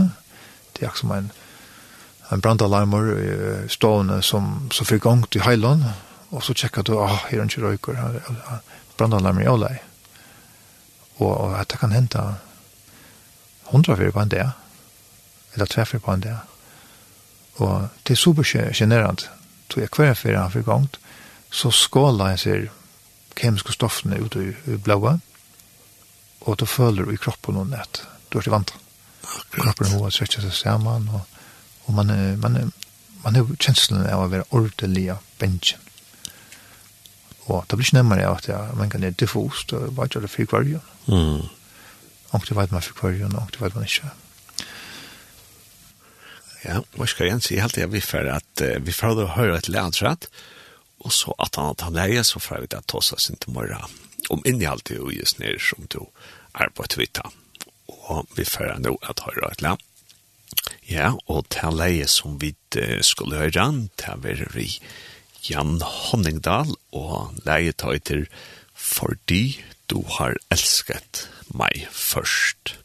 Det 0.79 0.87
er 0.87 0.95
som 0.95 1.11
en, 1.11 1.33
en 2.31 2.41
brandalarmer 2.41 3.67
stående 3.69 4.23
som, 4.23 4.71
som 4.71 4.87
fikk 4.87 5.03
gang 5.03 5.27
til 5.31 5.43
heilån, 5.43 5.85
og 6.31 6.43
så 6.43 6.55
tjekka 6.55 6.83
du, 6.83 6.95
ah, 7.03 7.27
her 7.27 7.43
er 7.43 7.51
ikke 7.51 7.67
røyker, 7.67 8.23
brandalarmer 8.97 9.43
i 9.43 9.51
ålei. 9.51 9.75
Og, 11.19 11.41
og 11.41 11.59
det 11.71 11.79
kan 11.79 11.91
hente 11.93 12.23
hundra 13.75 13.99
fyrir 13.99 14.15
på 14.15 14.23
en 14.23 14.29
dag, 14.29 14.51
eller 15.55 15.67
tverfer 15.67 15.99
på 15.99 16.13
en 16.13 16.29
dag. 16.31 16.54
Og 17.63 17.89
det 18.03 18.15
er 18.15 18.19
super 18.19 18.47
generant, 18.75 19.31
tog 19.69 19.83
jeg 19.83 19.93
hver 19.97 20.15
fyrir 20.15 20.41
han 20.41 20.51
fyrir 20.51 20.67
gongt, 20.67 20.99
så 21.51 21.71
skåla 21.71 22.33
jeg 22.33 22.39
ser 22.39 22.65
kemiske 23.39 23.75
stoffene 23.75 24.19
ut 24.23 24.37
i 24.37 24.79
blåa, 24.83 25.19
og 26.45 26.59
du 26.59 26.67
føler 26.67 27.13
i 27.13 27.19
kroppen 27.19 27.57
noen 27.57 27.71
nett, 27.75 28.03
du 28.31 28.39
er 28.39 28.47
til 28.47 28.55
vant. 28.55 28.75
Kroppen 29.55 29.95
og 30.01 30.11
svetter 30.13 30.43
seg 30.45 30.55
saman, 30.55 31.07
og, 31.15 31.23
og 31.87 31.95
man, 31.97 32.11
man, 32.43 32.73
man 33.23 33.39
er 33.39 33.55
kjenslen 33.57 34.05
av 34.05 34.27
å 34.27 34.31
være 34.33 34.51
ordentlig 34.51 35.09
av 35.15 35.23
bensjen. 35.41 35.81
Og 37.45 37.65
det 37.69 37.77
blir 37.77 37.87
ikke 37.87 37.99
nemmere 37.99 38.27
av 38.27 38.39
at 38.41 38.49
jeg, 38.49 38.77
man 38.79 38.91
kan 38.93 39.05
er 39.05 39.17
diffust, 39.21 39.73
og 39.77 39.95
bare 39.97 40.11
gjør 40.11 40.27
det 40.27 40.33
fyrir 40.33 40.51
kvarjon. 40.51 40.93
Mm. 41.07 41.49
Og 42.35 42.47
det 42.49 42.57
vet 42.57 42.73
man 42.73 42.85
fyrir 42.85 43.01
kvarjon, 43.01 43.37
og 43.37 43.51
det 43.53 43.61
vet 43.61 43.77
man 43.77 43.89
ikke. 43.89 44.11
Mm. 44.11 44.24
Ja, 46.65 46.81
hva 46.97 47.07
skal 47.11 47.29
jeg 47.29 47.45
si? 47.45 47.55
Jeg 47.59 47.67
helt 47.67 47.81
vill 47.93 48.05
for 48.05 48.29
at 48.33 48.65
vi 48.85 48.93
får 48.95 49.21
å 49.21 49.33
høre 49.37 49.59
et 49.59 49.69
lærtratt, 49.69 50.31
og 51.05 51.13
så 51.13 51.35
at 51.43 51.59
han 51.61 51.77
tar 51.77 51.91
han 51.91 51.99
leie, 51.99 52.25
så 52.25 52.41
får 52.41 52.65
vi 52.65 52.71
det 52.73 52.85
ta 52.89 53.01
oss 53.01 53.29
inn 53.29 53.41
til 53.41 53.53
morgen. 53.53 54.01
Om 54.33 54.43
innehalt 54.49 54.85
det 54.89 54.99
och 54.99 55.13
just 55.13 55.39
nere 55.39 55.61
som 55.61 55.87
du 55.93 56.07
er 56.55 56.71
på 56.73 56.87
Twitter. 56.89 57.29
Og 57.87 58.27
vi 58.37 58.45
får 58.45 58.79
nå 58.81 58.97
at 59.03 59.21
høre 59.27 59.51
et 59.53 59.61
lærtratt. 59.61 59.91
Ja, 60.89 61.13
og 61.29 61.49
til 61.53 61.77
leie 61.77 62.07
som 62.09 62.39
vi 62.41 62.55
skulle 63.03 63.37
høre, 63.37 63.67
til 63.97 64.25
er 64.25 64.57
i 64.57 64.71
Jan 65.45 65.81
Honningdal, 65.83 66.73
og 66.93 67.35
leie 67.45 67.73
tar 67.73 67.99
til 67.99 68.27
fordi 68.75 69.61
du 69.89 70.01
har 70.17 70.37
elsket 70.53 71.29
meg 71.53 71.87
først. 71.93 72.79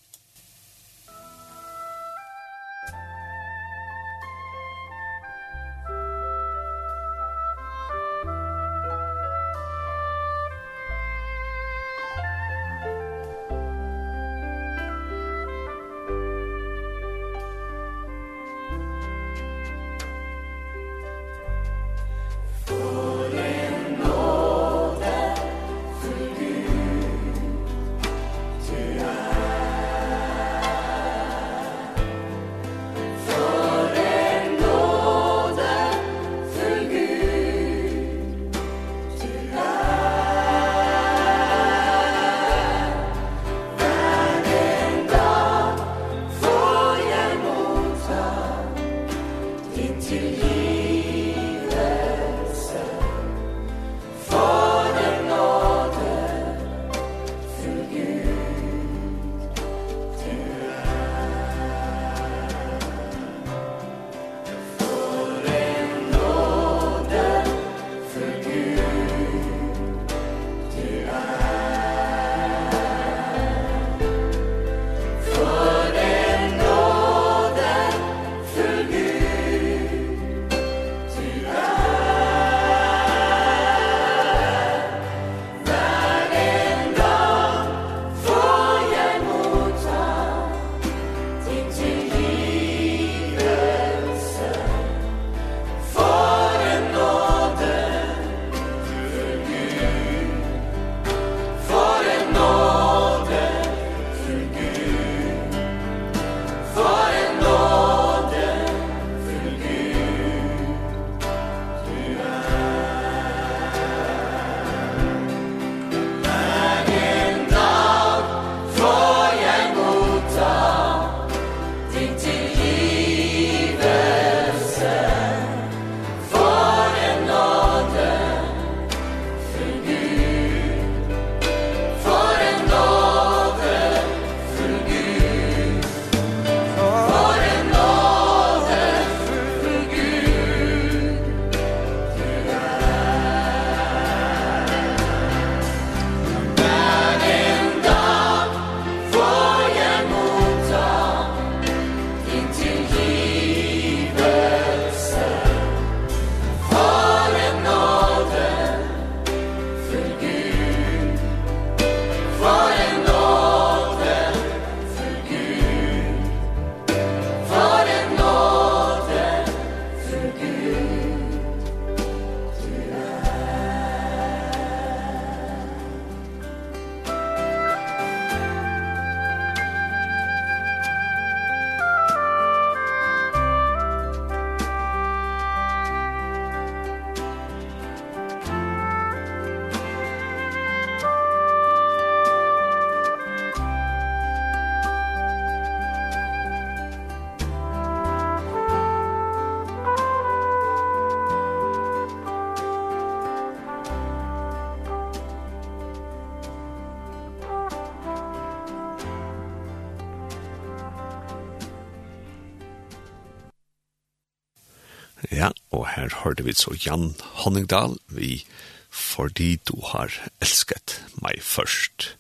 hørte 216.24 216.44
vi 216.46 216.54
så 216.58 216.76
Jan 216.86 217.14
Honningdal, 217.44 217.98
vi 218.08 218.44
fordi 218.90 219.56
du 219.70 219.78
har 219.92 220.14
elsket 220.42 221.00
meg 221.22 221.42
først. 221.46 222.16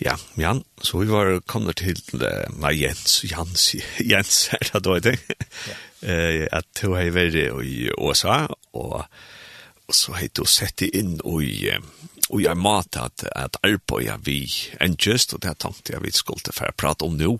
Ja, 0.00 0.16
Jan, 0.36 0.64
så 0.82 1.00
vi 1.00 1.08
var 1.08 1.38
kommet 1.48 1.80
til, 1.80 2.00
uh, 2.20 2.44
meg 2.60 2.80
Jens, 2.80 3.22
Jens, 3.24 3.74
Jens, 4.10 4.48
er 4.52 4.64
det 4.72 4.82
da, 4.84 4.98
det? 5.00 5.16
Ja. 5.68 5.76
Uh, 6.02 6.46
at 6.52 6.66
du 6.80 6.92
har 6.92 7.08
vært 7.14 7.38
i 7.64 7.88
USA, 7.96 8.44
og, 8.76 9.06
og 9.86 9.94
så 9.94 10.18
har 10.18 10.28
du 10.36 10.44
sett 10.44 10.76
det 10.82 10.90
inn 10.98 11.16
i, 11.16 11.72
og 12.28 12.42
jeg 12.42 12.60
mat 12.60 12.98
at, 13.00 13.24
at 13.32 13.56
arbeidet 13.64 14.20
vi 14.26 14.42
endjøst, 14.80 15.32
og 15.32 15.44
det 15.46 15.56
tenkte 15.64 15.96
jeg 15.96 16.04
vi 16.04 16.12
skulle 16.12 16.44
til 16.44 16.56
for 16.56 16.68
å 16.68 16.76
prate 16.76 17.08
om 17.08 17.16
nå. 17.16 17.38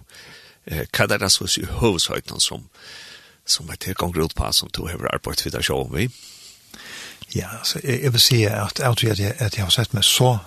Uh, 0.71 0.85
hva 0.97 1.11
er 1.11 1.21
det 1.21 1.33
så 1.35 1.49
i 1.61 1.69
høveshøytene 1.81 2.41
som, 2.41 2.65
som 2.65 3.06
som 3.47 3.71
er 3.71 3.79
tilgang 3.81 4.17
ut 4.17 4.35
på 4.35 4.53
som 4.53 4.71
to 4.71 4.87
har 4.87 5.15
arbeid 5.15 5.45
videre 5.45 5.63
sjån 5.63 5.93
vi. 5.95 6.09
Ja, 7.35 7.49
så 7.63 7.81
jeg, 7.85 8.03
jeg 8.03 8.13
vil 8.13 8.21
si 8.21 8.45
at, 8.45 8.79
jeg 8.79 8.97
tror 8.97 9.11
at, 9.11 9.19
jeg, 9.19 9.35
at 9.39 9.57
jeg 9.57 9.65
har 9.65 9.71
sett 9.71 9.95
meg 9.95 10.05
så 10.05 10.39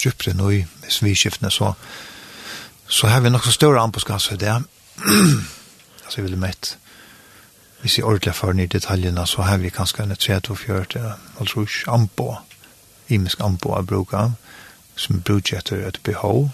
djupere 0.00 0.34
nå 0.34 0.50
i 0.50 0.60
sviskiftene, 0.88 1.50
så, 1.50 1.72
så 2.88 3.06
har 3.06 3.20
vi 3.20 3.30
nok 3.30 3.44
så 3.44 3.52
større 3.52 3.80
anpåskasse 3.80 4.36
det. 4.36 4.52
altså, 6.04 6.16
jeg 6.16 6.24
ville 6.24 6.40
mett, 6.40 6.76
hvis 7.80 7.98
jeg 7.98 8.04
ordentlig 8.04 8.34
for 8.34 8.52
nye 8.52 8.66
detaljene, 8.66 9.26
så 9.26 9.42
har 9.42 9.58
vi 9.58 9.72
kanskje 9.72 10.02
en 10.02 10.12
3-2-4, 10.12 11.12
altså 11.40 11.64
ikke 11.64 11.90
anpå, 11.90 12.36
imisk 13.08 13.40
anpå 13.40 13.74
av 13.76 13.86
bruker, 13.86 14.32
som 14.96 15.22
bruker 15.22 15.58
etter 15.58 15.86
et 15.88 16.00
behov, 16.04 16.50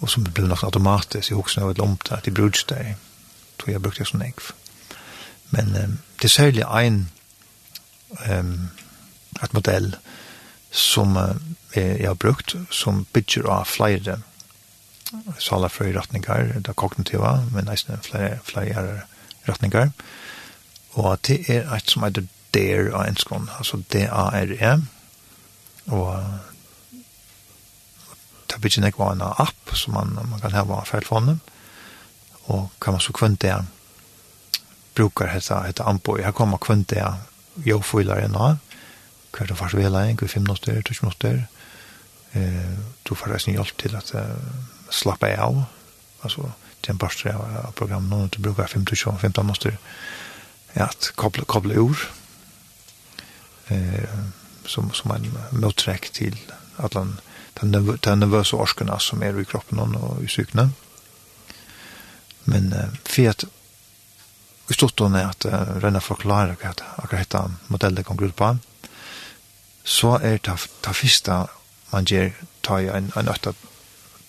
og 0.00 0.10
som 0.10 0.24
blir 0.24 0.46
nok 0.46 0.62
automatisk 0.62 1.30
i 1.30 1.34
hoksene 1.34 1.64
av 1.64 1.74
et 1.74 1.78
lomt 1.82 2.12
at 2.14 2.24
de 2.24 2.34
bruker 2.34 2.66
det 2.70 2.94
for 3.68 3.76
jeg 3.76 3.82
brukte 3.82 3.98
det 3.98 4.08
som 4.08 4.22
ekv. 4.22 4.52
Men 5.50 5.66
um, 5.76 5.98
det 6.16 6.24
er 6.24 6.28
særlig 6.28 6.64
en 6.64 7.10
um, 8.30 8.70
et 9.42 9.54
modell 9.54 9.96
som 10.70 11.16
uh, 11.16 11.36
jeg 11.76 12.08
har 12.08 12.14
brukt, 12.14 12.56
som 12.70 13.04
bygger 13.12 13.50
av 13.50 13.66
flere 13.68 14.22
saler 15.38 15.68
for 15.68 15.84
retninger, 15.84 16.52
det 16.52 16.68
er 16.68 16.72
kognitiva, 16.72 17.44
men 17.52 17.64
nesten 17.64 18.00
flere, 18.02 18.38
flere 18.44 19.00
retninger. 19.48 19.90
Og 20.92 21.18
det 21.26 21.50
er 21.50 21.68
et 21.74 21.90
som 21.90 22.04
heter 22.04 22.26
DARE 22.54 22.92
av 22.94 23.06
enskån, 23.08 23.50
altså 23.58 23.82
D-A-R-E, 23.92 24.72
og 25.86 26.24
det 28.48 28.60
bygger 28.60 28.84
nekva 28.84 29.12
en 29.12 29.24
app 29.28 29.76
som 29.76 29.94
man, 29.94 30.16
man 30.30 30.40
kan 30.40 30.56
ha 30.56 30.64
av 30.64 30.88
telefonen, 30.88 31.40
og 32.48 32.68
kan 32.80 32.92
man 32.92 33.00
så 33.00 33.12
kvönta 33.12 33.64
brukar 34.94 35.26
hetta 35.26 35.60
hetta 35.62 35.84
ampo 35.84 36.16
här 36.16 36.32
kommer 36.32 36.58
kvönta 36.58 37.16
jag 37.64 37.84
fyller 37.84 38.16
en 38.16 38.34
av 38.34 38.56
kvar 39.30 39.46
det 39.46 39.54
fast 39.54 39.74
väl 39.74 39.94
en 39.94 40.16
kvar 40.16 40.28
5 40.28 40.42
minuter 40.42 40.82
20 40.82 41.06
minuter 41.06 41.46
eh 42.32 42.78
du 43.02 43.14
får 43.14 43.30
resten 43.30 43.54
hjälp 43.54 43.76
till 43.76 43.96
att 43.96 44.14
slappa 44.90 45.36
av. 45.36 45.64
Alltså 46.20 46.52
den 46.80 46.98
pastor 46.98 47.30
av 47.30 47.72
program 47.72 48.10
någon 48.10 48.28
du 48.28 48.38
brukar 48.38 48.66
5 48.66 48.86
till 48.86 48.96
15 48.96 49.46
minuter 49.46 49.78
ja 50.72 50.84
att 50.84 51.12
koppla 51.14 51.44
koppla 51.44 51.74
ur 51.74 51.98
eh 53.68 54.08
som 54.66 54.92
som 54.92 55.10
en 55.10 55.38
moträck 55.50 56.10
till 56.10 56.52
att 56.76 56.94
han 56.94 57.20
den 58.00 58.20
nervösa 58.20 58.56
orskarna 58.56 58.98
som 58.98 59.22
är 59.22 59.40
i 59.40 59.44
kroppen 59.44 59.78
och 59.78 60.22
i 60.22 60.26
psyknen. 60.26 60.72
Men 62.48 62.72
uh, 62.72 62.88
for 63.04 63.28
at 63.28 63.44
vi 64.68 64.74
stod 64.74 64.92
då 64.94 65.08
med 65.08 65.26
att 65.26 65.44
uh, 65.44 65.52
Renna 65.82 66.00
forklarer 66.00 66.56
hva 66.56 66.72
akkurat 66.96 67.28
dette 67.28 67.50
modellet 67.68 68.06
kom 68.06 68.16
gruppe 68.16 68.38
på, 68.38 68.58
så 69.84 70.18
er 70.20 70.38
det 70.38 70.56
ta 70.80 70.92
första 70.92 71.46
man 71.90 72.04
ger 72.04 72.32
ta 72.60 72.80
i 72.80 72.88
en, 72.88 73.12
en 73.16 73.28
øtta 73.28 73.52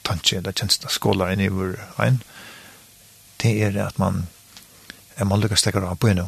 tanke, 0.01 0.37
eller 0.37 0.51
kjensla 0.51 0.89
skåler 0.89 1.31
inn 1.33 1.43
i 1.43 1.49
vår 1.49 1.75
en, 1.99 2.21
det 3.37 3.63
är 3.63 3.71
det 3.71 3.85
att 3.85 3.97
man 3.97 4.27
är 5.15 5.25
man 5.25 5.39
lyckas 5.39 5.59
stäcka 5.59 5.79
av 5.79 5.95
på 5.95 6.07
henne. 6.07 6.27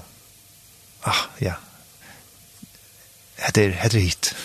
Ah, 1.01 1.15
ja. 1.37 1.53
det 3.53 3.65
är 3.65 3.89
det 3.89 3.95
er 3.95 3.99
hit. 3.99 4.35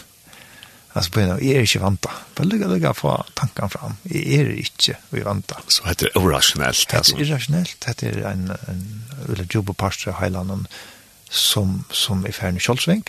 Alltså 0.96 1.10
på 1.10 1.20
jag 1.20 1.42
är 1.42 1.60
inte 1.60 1.78
vanta. 1.78 2.10
Bara 2.34 2.44
lägga 2.44 2.66
lägga 2.66 2.94
få 2.94 3.24
tanken 3.34 3.70
fram. 3.70 3.96
Jag 4.02 4.16
är 4.16 4.50
inte 4.50 4.96
vi 5.10 5.20
vanta. 5.20 5.60
Så 5.66 5.84
heter 5.84 6.10
det 6.14 6.20
irrationellt. 6.20 6.88
Det 6.88 6.96
är 6.96 7.20
irrationellt. 7.20 7.86
Det 7.96 8.02
är 8.02 8.16
en 8.16 8.50
en 8.50 9.04
eller 9.32 9.46
jobb 9.50 9.76
på 9.76 9.90
Highlanden 10.20 10.66
som 11.30 11.84
som 11.90 12.26
är 12.26 12.32
färdig 12.32 12.62
självsväng 12.62 13.02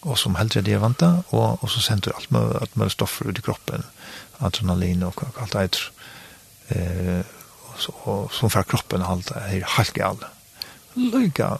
och 0.00 0.18
som 0.18 0.36
helt 0.36 0.62
det 0.62 0.76
vanta 0.76 1.22
och 1.28 1.62
och 1.62 1.70
så 1.70 1.80
sänder 1.80 2.12
alt 2.16 2.30
med 2.30 2.42
att 2.42 2.76
med 2.76 2.92
stoffer 2.92 3.30
ut 3.30 3.38
i 3.38 3.42
kroppen 3.42 3.82
adrenalin 4.38 5.02
och 5.02 5.22
alt 5.40 5.52
det 5.52 5.58
eh 6.68 7.20
och 7.68 7.80
så 7.80 8.28
som 8.32 8.50
fra 8.50 8.62
kroppen 8.62 9.02
allt 9.02 9.30
är 9.30 9.64
helt 9.76 9.92
gal. 9.92 10.24
Lycka 10.94 11.58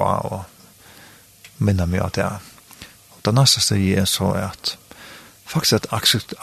av 0.00 0.32
og 0.32 0.44
minna 1.56 1.86
mig 1.86 2.00
att 2.00 2.16
jag 2.16 2.32
det 3.24 3.34
neste 3.34 3.60
steget 3.60 3.98
er 3.98 4.04
så 4.04 4.32
at 4.32 4.78
faktisk 5.46 5.72
at 5.72 5.86
accept, 5.92 6.34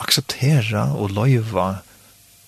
og 0.72 1.10
och 1.10 1.76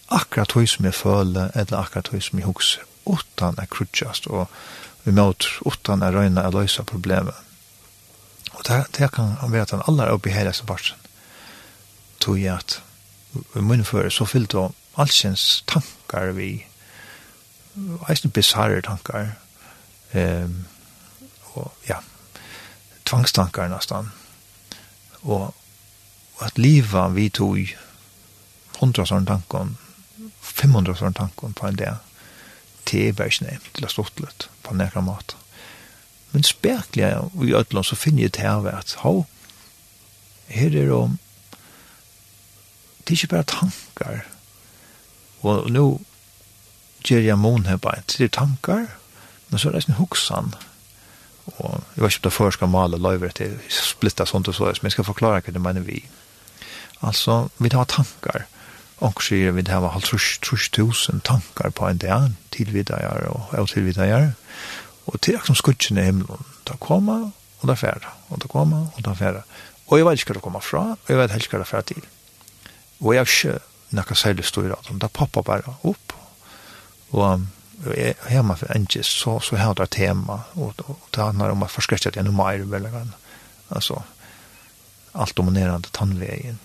akkurat 0.09 0.53
hva 0.53 0.67
som 0.67 0.85
jeg 0.85 0.95
føler, 0.95 1.51
eller 1.55 1.79
akkurat 1.79 2.09
hva 2.09 2.21
som 2.21 2.39
jag 2.39 2.47
huxar 2.47 2.83
utan 3.07 3.55
att 3.59 3.71
krutschast 3.71 4.27
och 4.27 4.51
emot 5.05 5.45
utan 5.67 6.03
att 6.03 6.15
röjna 6.15 6.43
att 6.43 6.55
lösa 6.55 6.85
problemet. 6.85 7.35
Och 8.53 8.63
det, 8.65 8.85
det 8.99 9.13
kan 9.13 9.37
han 9.41 9.53
veta 9.53 9.77
att 9.77 9.89
alla 9.89 10.07
är 10.07 10.11
uppe 10.11 10.29
i 10.29 10.33
hela 10.33 10.53
sin 10.53 10.67
parten. 10.67 10.97
Tog 12.19 12.39
jag 12.39 12.57
att 12.57 12.81
i 13.57 13.59
min 13.59 13.85
före 13.85 14.11
så 14.11 14.27
fyllt 14.27 14.55
av 14.55 14.75
allsens 14.95 15.63
tankar 15.67 16.27
vi 16.27 16.67
eisen 18.09 18.31
bizarre 18.31 18.83
tankar 18.83 19.33
um, 20.13 20.65
og 21.55 21.73
ja 21.89 22.03
tvangstankar 23.05 23.69
nästan 23.69 24.11
og, 25.23 25.53
og 26.37 26.47
at 26.47 26.59
liva 26.59 27.09
vi 27.15 27.29
tog 27.31 27.59
100 28.79 29.07
sånne 29.07 29.29
tankon 29.29 29.77
500 30.43 30.99
sånne 30.99 31.19
tankon 31.19 31.55
på 31.55 31.69
en 31.69 31.79
dag, 31.79 32.01
til 32.85 33.09
er 33.09 33.15
bare 33.17 33.31
ikke 33.31 33.47
nevnt 33.47 33.71
til 33.77 33.87
å 33.87 33.93
stå 33.93 34.07
til 34.11 34.27
litt 34.27 34.49
på 34.63 34.75
en 34.75 34.83
nekra 34.83 35.05
mat 35.07 35.37
men 36.33 36.47
spekler 36.49 37.13
jeg 37.13 37.49
i 37.49 37.55
Øtland 37.57 37.85
så 37.85 37.99
finner 37.99 38.25
jeg 38.25 38.35
til 38.39 38.69
at 38.73 38.97
hov 39.05 39.27
her 40.53 40.73
er 40.73 40.89
det 40.89 41.19
det 43.03 43.11
er 43.11 43.19
ikke 43.19 43.35
bare 43.35 43.49
tankar. 43.51 44.27
Og 45.43 45.71
nå 45.71 46.01
gjør 47.03 47.25
jeg 47.27 47.39
mån 47.39 47.67
her 47.67 47.77
bare, 47.77 48.05
det 48.07 48.29
er 48.29 48.29
tankar 48.29 48.87
men 49.51 49.59
så 49.59 49.69
er 49.69 49.73
det 49.77 49.89
en 49.89 49.99
hoksan 49.99 50.55
Og 51.47 51.83
jeg 51.97 52.03
vet 52.03 52.13
ikke 52.13 52.23
om 52.23 52.29
det 52.29 52.33
først 52.33 52.59
skal 52.59 52.71
male 52.71 52.99
løyver 53.03 53.35
til 53.35 53.57
splitta 53.69 54.27
sånt 54.29 54.49
og 54.49 54.55
så, 54.55 54.71
men 54.71 54.91
jeg 54.91 54.97
skal 54.97 55.09
forklare 55.09 55.43
hva 55.43 55.55
det 55.55 55.63
mener 55.63 55.87
vi. 55.87 56.03
Altså, 57.03 57.49
vi 57.59 57.73
tar 57.73 57.89
tankar. 57.91 58.47
Og 59.03 59.19
sier 59.25 59.51
vi 59.57 59.65
har 59.67 59.89
halvt 59.91 60.13
trus 60.47 60.69
tusen 60.71 61.21
tankar 61.27 61.73
på 61.75 61.89
en 61.89 61.99
dag, 61.99 62.31
till 62.51 62.71
og 62.71 63.55
avtilviddager. 63.59 64.33
Og 65.07 65.21
til 65.21 65.41
som 65.45 65.55
skutsen 65.55 65.99
i 65.99 66.03
himmelen, 66.03 66.45
da 66.69 66.77
kommer 66.79 67.33
og 67.61 67.69
da 67.69 67.75
færre, 67.75 68.15
og 68.31 68.43
da 68.43 68.47
kommer 68.47 68.87
og 68.95 69.05
da 69.05 69.13
færre. 69.13 69.43
Og 69.89 69.99
jeg 69.99 70.07
vet 70.07 70.21
ikke 70.21 70.33
hva 70.33 70.35
det 70.35 70.43
kommer 70.43 70.61
fra, 70.61 70.83
og 70.95 71.09
jeg 71.09 71.19
vet 71.19 71.35
helst 71.35 71.51
hva 71.51 71.59
det 71.59 71.67
færre 71.67 71.83
til. 71.83 72.03
Og 73.01 73.15
jeg 73.15 73.21
har 73.21 73.33
ikke 73.33 73.59
noe 73.93 74.17
særlig 74.17 74.45
større, 74.45 74.79
det 74.91 75.11
popper 75.13 75.43
bare 75.43 75.75
opp. 75.83 76.15
Og 77.13 77.43
jag 77.87 78.15
hemma 78.31 78.57
för 78.57 78.77
en 78.77 78.87
så 79.03 79.41
så 79.41 79.57
har 79.57 79.75
det 79.75 79.87
tema 79.87 80.41
och 80.53 80.81
och 80.81 81.09
det 81.11 81.21
handlar 81.21 81.51
om 81.51 81.63
att 81.63 81.71
förskräcka 81.71 82.11
det 82.11 82.21
ännu 82.21 82.31
mer 82.31 82.59
väl. 82.59 83.09
Alltså 83.69 84.03
allt 85.13 85.37
dominerande 85.37 85.89
tandvägen. 85.89 86.59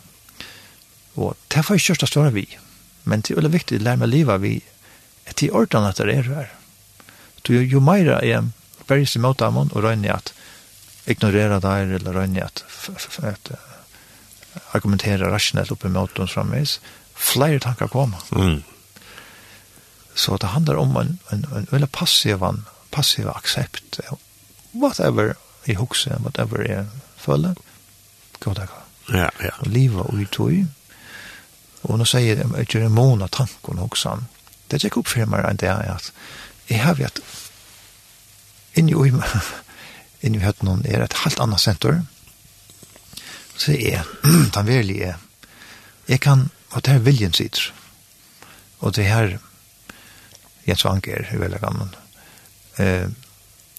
Og 1.16 1.36
det 1.48 1.64
får 1.64 1.76
ju 1.76 1.80
största 1.80 2.08
stora 2.08 2.30
vi. 2.30 2.58
Men 3.04 3.22
det 3.22 3.32
är 3.32 3.36
veldig 3.36 3.52
viktigt 3.52 3.82
å 3.82 3.84
lära 3.84 3.96
mig 3.96 4.08
leva 4.08 4.38
vi 4.38 4.62
ett 5.26 5.36
de 5.36 5.52
ordene 5.52 5.88
at 5.88 5.96
det 5.96 6.14
är 6.14 6.24
här. 6.24 6.54
Så 7.46 7.54
ju, 7.54 7.78
er 7.78 7.80
mer 7.80 9.16
i 9.16 9.20
måte 9.20 9.46
av 9.46 9.54
mån, 9.54 9.72
och 9.72 9.84
røyne 9.84 10.14
at 10.14 10.34
ignorera 11.06 11.60
det 11.60 11.96
eller 11.96 12.14
rönni 12.14 12.42
at 12.42 12.64
att 13.18 13.52
argumentera 14.72 15.32
rationellt 15.32 15.72
upp 15.72 15.86
emot 15.86 16.16
dem 16.16 16.28
framvis. 16.28 16.82
Flere 17.14 17.60
tanker 17.60 17.88
kommer. 17.88 18.20
Mm 18.32 18.64
Så 20.18 20.38
det 20.38 20.48
handlar 20.48 20.76
om 20.76 20.98
en, 20.98 21.18
en, 21.30 21.48
en 21.56 21.68
väldigt 21.72 21.92
passiv, 21.92 22.40
passiv 22.90 23.30
accept. 23.30 24.00
Whatever 24.72 25.36
i 25.64 25.74
huxen, 25.74 26.24
whatever 26.24 26.60
är 26.60 26.88
följande. 27.16 27.62
God 28.40 28.56
dag. 28.56 28.70
Ja, 29.08 29.32
ja. 29.40 29.50
Och 29.60 29.68
liva 29.68 30.02
och 30.02 30.14
utoj. 30.14 30.66
Och 31.82 32.00
nu 32.00 32.06
säger 32.06 32.36
det, 32.36 32.58
jag 32.58 32.76
gör 32.76 32.86
en 32.86 32.92
månad 32.92 33.32
tanken 33.32 33.80
också. 33.80 34.24
Det 34.68 34.84
gick 34.84 34.98
upp 34.98 35.08
för 35.08 35.26
mig 35.26 35.46
en 35.50 35.56
dag 35.56 35.86
att 35.86 36.12
jag 36.66 36.84
har 36.84 36.96
vet 36.96 37.20
in 38.74 38.90
i 38.90 39.14
in 40.20 40.36
i 40.36 40.40
hört 40.40 40.62
någon 40.62 40.86
är 40.86 41.02
ett 41.02 41.14
helt 41.14 41.40
annat 41.40 41.62
center. 41.62 42.04
Så 43.56 43.72
är 43.72 44.04
han 44.54 44.66
verlig 44.66 45.02
är. 45.02 45.16
Jag 46.06 46.22
kan, 46.22 46.50
och 46.70 46.82
det 46.82 46.92
här 46.92 47.00
viljen 47.00 47.34
sitter. 47.34 47.74
Och 48.78 48.92
det 48.92 49.04
här 49.04 49.40
Jens 50.68 50.86
Vanker, 50.86 51.30
i 51.34 51.40
veldig 51.40 51.60
gammel. 51.64 51.94
Eh, 52.78 53.08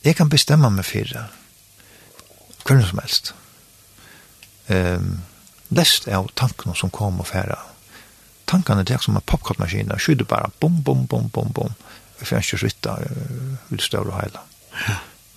jeg 0.05 0.16
kan 0.16 0.31
bestemme 0.33 0.70
meg 0.72 0.87
for 0.88 1.12
det. 1.12 1.24
Hvem 2.64 2.83
som 2.85 3.03
helst. 3.03 3.35
Eh, 4.68 5.03
lest 5.68 6.09
av 6.09 6.31
tankene 6.35 6.77
som 6.77 6.90
kom 6.90 7.20
og 7.20 7.29
færre. 7.29 7.59
Tankene 8.48 8.81
er 8.81 8.88
det 8.88 9.03
som 9.05 9.16
en 9.16 9.24
popkortmaskin, 9.29 9.92
og 9.92 10.27
bare 10.29 10.51
bom, 10.61 10.83
bom, 10.83 11.07
bom, 11.07 11.29
bom, 11.29 11.53
bom. 11.53 11.74
Vi 12.18 12.27
får 12.27 12.40
ikke 12.42 12.64
rytte 12.64 12.94
ut 13.70 13.83
større 13.83 14.16
heila. 14.16 14.40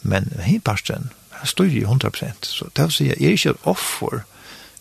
Men 0.01 0.31
henne 0.39 0.63
parsten, 0.63 1.11
her 1.35 1.45
står 1.45 1.65
jo 1.65 1.87
100%. 1.87 2.45
Så 2.47 2.69
det 2.75 2.85
vil 2.87 2.95
si, 2.95 3.09
jeg 3.09 3.19
er 3.19 3.35
ikke 3.35 3.49
et 3.49 3.67
offer 3.67 4.23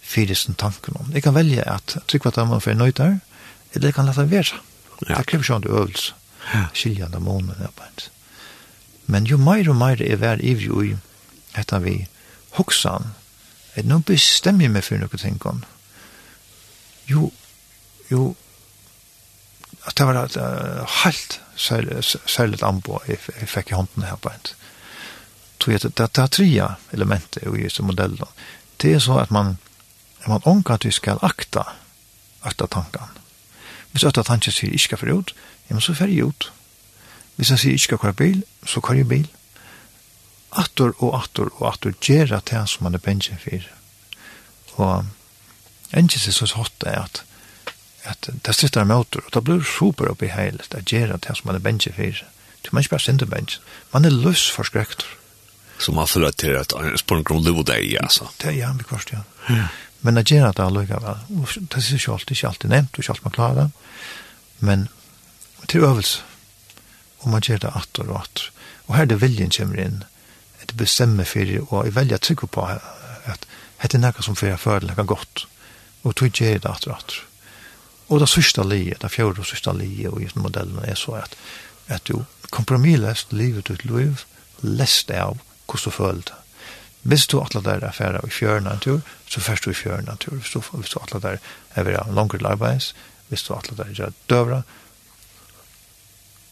for 0.01 0.31
disse 0.31 0.55
tankene. 0.59 1.05
Jeg 1.13 1.23
kan 1.27 1.35
velge 1.35 1.67
at 1.67 1.99
trykk 2.07 2.29
hva 2.29 2.35
det 2.35 2.43
er 2.43 2.49
man 2.51 2.65
får 2.65 2.79
nøyder, 2.79 3.19
eller 3.75 3.91
jeg 3.91 3.95
kan 3.95 4.09
lette 4.09 4.31
være. 4.31 4.63
Ja. 5.09 5.19
Det 5.19 5.27
krever 5.27 5.45
ikke 5.45 5.55
en 5.55 5.71
øvelse 5.71 6.15
skilja 6.75 7.09
av 7.13 7.23
månen 7.23 7.57
ja, 7.61 7.71
bænt. 7.77 8.11
Men 9.11 9.27
jo 9.27 9.39
meir 9.39 9.69
og 9.71 9.79
meir 9.79 10.03
er 10.03 10.21
vær 10.23 10.43
ivrig 10.43 10.71
ui 10.71 10.91
etter 11.59 11.83
vi 11.83 11.97
hoksan, 12.59 13.13
at 13.75 13.87
nå 13.87 14.01
bestemmer 14.07 14.67
jeg 14.67 14.75
meg 14.75 14.87
for 14.87 15.03
noe 15.03 15.21
ting 15.21 15.39
om. 15.47 15.63
Jo, 17.11 17.31
jo, 18.11 18.35
at 19.87 19.97
det 19.99 20.07
var 20.07 20.21
et 20.23 20.39
uh, 20.39 20.87
halvt 21.03 21.41
særlig 21.57 22.63
anbo 22.67 23.01
jeg, 23.09 23.19
jeg 23.41 23.51
fikk 23.51 23.73
i 23.73 23.79
hånden 23.79 24.07
her 24.07 24.21
bænt. 24.23 24.55
Tror 25.61 25.75
jeg 25.75 25.85
at 25.85 25.97
det, 25.99 26.11
det 26.17 26.25
er 26.25 26.35
tre 26.37 26.51
elementer 26.97 27.49
i 27.51 27.65
disse 27.65 27.85
modellene. 27.85 28.29
Det 28.81 28.95
er 28.95 29.03
så 29.03 29.19
at 29.21 29.31
man, 29.35 29.59
man 30.27 30.47
ånker 30.49 30.79
at 30.79 30.87
vi 30.87 30.95
skal 30.95 31.21
akta, 31.27 31.67
akta 32.47 32.71
tankene 32.71 33.20
Hvis 33.93 34.07
øtta 34.07 34.23
tanken 34.23 34.55
sier 34.55 34.75
ikke 34.75 34.97
for 35.01 35.11
ut, 35.11 35.35
ja, 35.69 35.75
men 35.75 35.83
så 35.85 35.95
fer 35.95 36.11
jeg 36.11 36.31
ut. 36.31 36.51
Hvis 37.37 37.51
jeg 37.51 37.63
sier 37.63 37.79
ikke 37.79 38.01
hver 38.03 38.17
bil, 38.17 38.43
så 38.67 38.83
kvar 38.85 38.99
jeg 38.99 39.09
bil. 39.09 39.29
Atter 40.59 40.93
og 40.99 41.15
atter 41.23 41.51
og 41.57 41.67
atter 41.73 41.95
gjerra 42.03 42.41
til 42.45 42.59
han 42.59 42.71
som 42.71 42.85
man 42.87 42.99
er 42.99 43.03
bensjen 43.03 43.39
for. 43.43 43.67
Og 44.83 45.97
ennkje 45.97 46.23
seg 46.25 46.37
så 46.37 46.51
hatt 46.57 46.87
er 46.87 47.03
at 47.05 47.25
at 48.09 48.31
det 48.47 48.55
sitter 48.57 48.85
med 48.85 48.97
åter, 48.97 49.21
og 49.21 49.33
det 49.35 49.43
blir 49.45 49.65
super 49.67 50.09
oppi 50.09 50.31
heilet 50.33 50.71
det 50.73 50.87
gjør 50.89 51.19
til 51.19 51.29
han 51.29 51.37
som 51.37 51.51
man 51.51 51.59
er 51.59 51.65
bensjen 51.65 51.93
for. 51.93 52.23
Du 52.65 52.71
man 52.73 52.83
ikke 52.83 52.97
bare 52.97 53.05
sender 53.05 53.27
bensjen. 53.27 53.63
Man 53.93 54.05
er 54.05 54.15
løs 54.15 54.51
for 54.51 54.69
skrektor. 54.69 55.09
Så 55.81 55.93
man 55.93 56.09
føler 56.09 56.31
til 56.31 56.57
at 56.61 56.73
en 56.77 56.99
spørsmål 56.99 57.37
om 57.37 57.45
livet 57.45 57.69
er 57.69 57.85
i, 57.85 57.95
altså. 58.01 58.29
Det 58.41 58.49
er 58.49 58.57
ja, 58.57 58.73
vi 58.73 58.85
kvarst, 58.85 59.13
ja. 59.13 59.23
Ja. 59.49 59.67
Men 60.03 60.17
det 60.17 60.31
gjør 60.31 60.49
at 60.49 60.57
det 60.57 60.65
allikevel. 60.65 61.21
Det 61.29 61.77
er 61.77 61.95
ikke 61.95 62.13
alltid, 62.13 62.37
ikke 62.37 62.49
alltid 62.49 62.73
nevnt, 62.73 62.95
og 62.95 63.03
ikke 63.03 63.13
alltid 63.13 63.27
man 63.27 63.37
klarer 63.37 63.59
det. 63.61 63.71
Men 64.59 64.89
til 65.69 65.85
øvelse. 65.85 66.23
Og 67.21 67.29
man 67.29 67.45
gjør 67.45 67.61
det 67.65 67.73
atter 67.77 68.09
og 68.09 68.23
atter. 68.23 68.51
Og 68.87 68.97
her 68.97 69.03
er 69.03 69.11
det 69.13 69.21
viljen 69.21 69.53
kommer 69.53 69.81
inn. 69.83 70.03
Det 70.61 70.77
bestemmer 70.77 71.25
for 71.25 71.45
det, 71.45 71.61
og 71.69 71.85
jeg 71.85 71.95
velger 71.95 72.17
trygg 72.19 72.47
på 72.51 72.65
at 72.65 73.47
det 73.83 73.95
er 73.95 74.03
noe 74.03 74.25
som 74.25 74.37
fører 74.37 74.61
for 74.61 74.81
det 74.81 74.89
noe 74.91 75.07
godt. 75.07 75.47
Og 76.03 76.17
tog 76.17 76.33
gjør 76.33 76.59
det 76.59 76.71
atter 76.71 76.93
og 76.93 76.97
atter. 76.97 77.21
Og 78.11 78.21
det 78.21 78.29
sørste 78.29 78.65
livet, 78.67 79.03
det 79.03 79.13
fjorde 79.13 79.45
og 79.45 79.47
sørste 79.47 79.73
livet 79.77 80.11
og 80.11 80.21
gjennom 80.21 80.49
modellen 80.49 80.81
er 80.83 80.99
så 80.99 81.21
at, 81.21 81.37
at 81.89 82.09
du 82.09 82.25
kompromillest 82.51 83.33
livet 83.33 83.71
ut 83.71 83.85
liv, 83.85 84.25
lest 84.63 85.11
av 85.15 85.39
hvordan 85.69 85.85
du 85.85 85.95
føler 85.95 86.25
det 86.27 86.39
Hvis 87.03 87.27
du 87.27 87.41
atler 87.41 87.63
der 87.65 87.87
er 87.87 87.93
ferdig 87.97 88.21
i 88.27 88.31
fjøren 88.31 88.69
tur, 88.81 89.01
så 89.29 89.41
først 89.41 89.65
du 89.65 89.71
i 89.71 89.75
fjøren 89.75 90.11
tur. 90.21 90.37
Hvis 90.37 90.51
du, 90.51 90.61
hvis 90.61 90.91
du 90.91 90.99
atler 91.03 91.21
der 91.21 91.37
er 91.75 91.83
ved 91.83 92.15
langere 92.15 92.51
arbeids, 92.51 92.95
hvis 93.29 93.43
du 93.43 93.55
atler 93.55 93.85
der 93.85 94.05
er 94.05 94.13
døvra, 94.31 94.63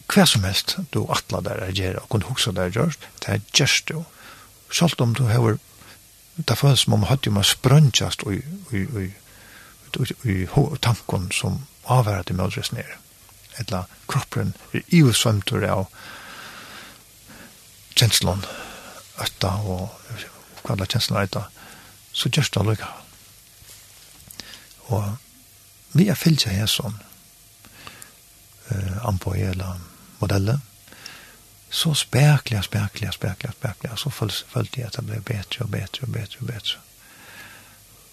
hva 0.08 0.24
som 0.24 0.44
helst 0.44 0.78
du 0.94 1.04
atler 1.12 1.40
der 1.44 1.64
er 1.66 1.72
gjerne, 1.72 1.98
og 1.98 2.08
kunne 2.08 2.24
huske 2.24 2.52
der 2.56 2.70
gjørst, 2.70 3.08
det 3.20 3.28
er 3.28 3.40
gjørst 3.52 3.88
du. 3.88 4.04
Selv 4.72 5.02
om 5.02 5.14
du 5.14 5.26
har, 5.28 5.58
det 6.36 6.58
føles 6.58 6.80
som 6.80 6.96
om 6.96 7.04
hatt 7.08 7.26
jo 7.26 7.32
man 7.32 7.44
sprøntjast 7.44 8.24
i, 8.32 8.40
i, 8.72 8.78
i, 8.78 9.04
i, 9.04 10.06
i, 10.24 10.38
i 10.42 10.80
tanken 10.82 11.30
som 11.32 11.60
avværer 11.84 12.22
til 12.22 12.36
mødres 12.40 12.72
nere. 12.72 12.96
Etla 13.60 13.84
kroppen 14.08 14.54
er 14.72 14.80
i 14.88 15.02
og 15.02 15.16
svømtur 15.16 15.64
av 15.66 15.86
kjenslån, 17.98 18.44
ötta 19.18 19.54
og 19.66 19.88
kalla 20.68 20.86
kjensla 20.86 21.24
eita, 21.24 21.48
så 22.12 22.30
gjørst 22.32 22.56
det 22.56 22.64
lukka. 22.68 22.88
Og 24.88 25.04
vi 25.96 26.08
er 26.08 26.18
fyllt 26.18 26.48
her 26.48 26.68
sånn, 26.70 26.96
uh, 28.70 28.96
anpå 29.08 29.34
hele 29.36 29.74
modellet, 30.20 30.64
så 31.70 31.92
spekler, 31.94 32.62
spekler, 32.64 33.12
spekler, 33.12 33.52
spekler, 33.52 33.96
så 33.96 34.10
følte 34.10 34.80
jeg 34.80 34.88
at 34.88 34.96
det 34.96 35.04
ble 35.04 35.20
bedre 35.20 35.66
og 35.66 35.72
bedre 35.72 36.06
og 36.06 36.12
bedre 36.14 36.40
og 36.40 36.46
bedre. 36.48 36.78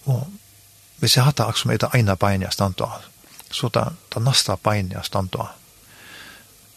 Og 0.05 0.33
hvis 0.99 1.15
jeg 1.15 1.25
hadde 1.25 1.43
akkurat 1.43 1.61
som 1.61 1.71
etter 1.71 1.95
ene 1.95 2.15
bein 2.19 2.43
jeg 2.43 2.55
stand 2.55 2.81
av, 2.83 3.07
så 3.51 3.69
det, 3.71 3.85
det 4.11 4.23
neste 4.23 4.57
bein 4.63 4.91
jeg 4.91 5.07
stand 5.07 5.35
av, 5.39 5.53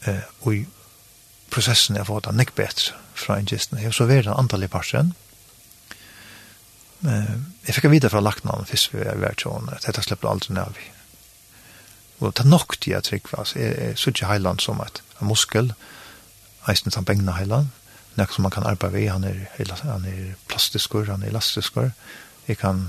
eh, 0.06 0.22
og 0.40 0.54
i 0.54 0.64
prosessen 1.50 1.98
jeg 1.98 2.06
får 2.06 2.28
det 2.28 2.36
nekk 2.38 2.54
bedre 2.54 2.98
fra 3.18 3.38
en 3.38 3.48
gisten, 3.48 3.82
så 3.92 4.06
var 4.06 4.22
det 4.22 4.38
antallet 4.38 4.70
parten, 4.70 5.14
og 5.14 5.27
jeg 7.02 7.74
fikk 7.76 7.90
vite 7.92 8.10
fra 8.10 8.20
lagt 8.20 8.44
navn 8.44 8.66
først 8.66 8.94
vi 8.94 9.04
var 9.06 9.36
tjån, 9.38 9.70
at 9.74 9.86
dette 9.86 10.02
slipper 10.02 10.30
aldri 10.30 10.54
ned 10.56 10.74
vi. 10.74 10.86
Og 12.18 12.32
det 12.34 12.44
er 12.44 12.50
nok 12.50 12.74
de 12.82 12.90
jeg 12.90 13.04
trygg, 13.06 13.28
altså, 13.38 13.58
jeg, 13.58 13.76
jeg 13.78 13.98
synes 13.98 14.16
ikke 14.16 14.32
heiland 14.32 14.60
som 14.60 14.80
et 14.82 15.02
muskel, 15.20 15.72
eisen 16.68 16.90
som 16.90 17.06
bengna 17.06 17.36
heiland, 17.38 17.70
nek 18.18 18.32
som 18.34 18.42
man 18.42 18.50
kan 18.50 18.66
arbeide 18.66 18.92
ved, 18.92 19.08
han 19.08 19.24
er, 19.24 19.46
han 19.84 20.04
er 20.04 20.34
plastiskur, 20.48 21.06
han 21.06 21.22
er 21.22 21.30
elastiskur, 21.30 21.90
jeg 22.48 22.58
kan, 22.58 22.88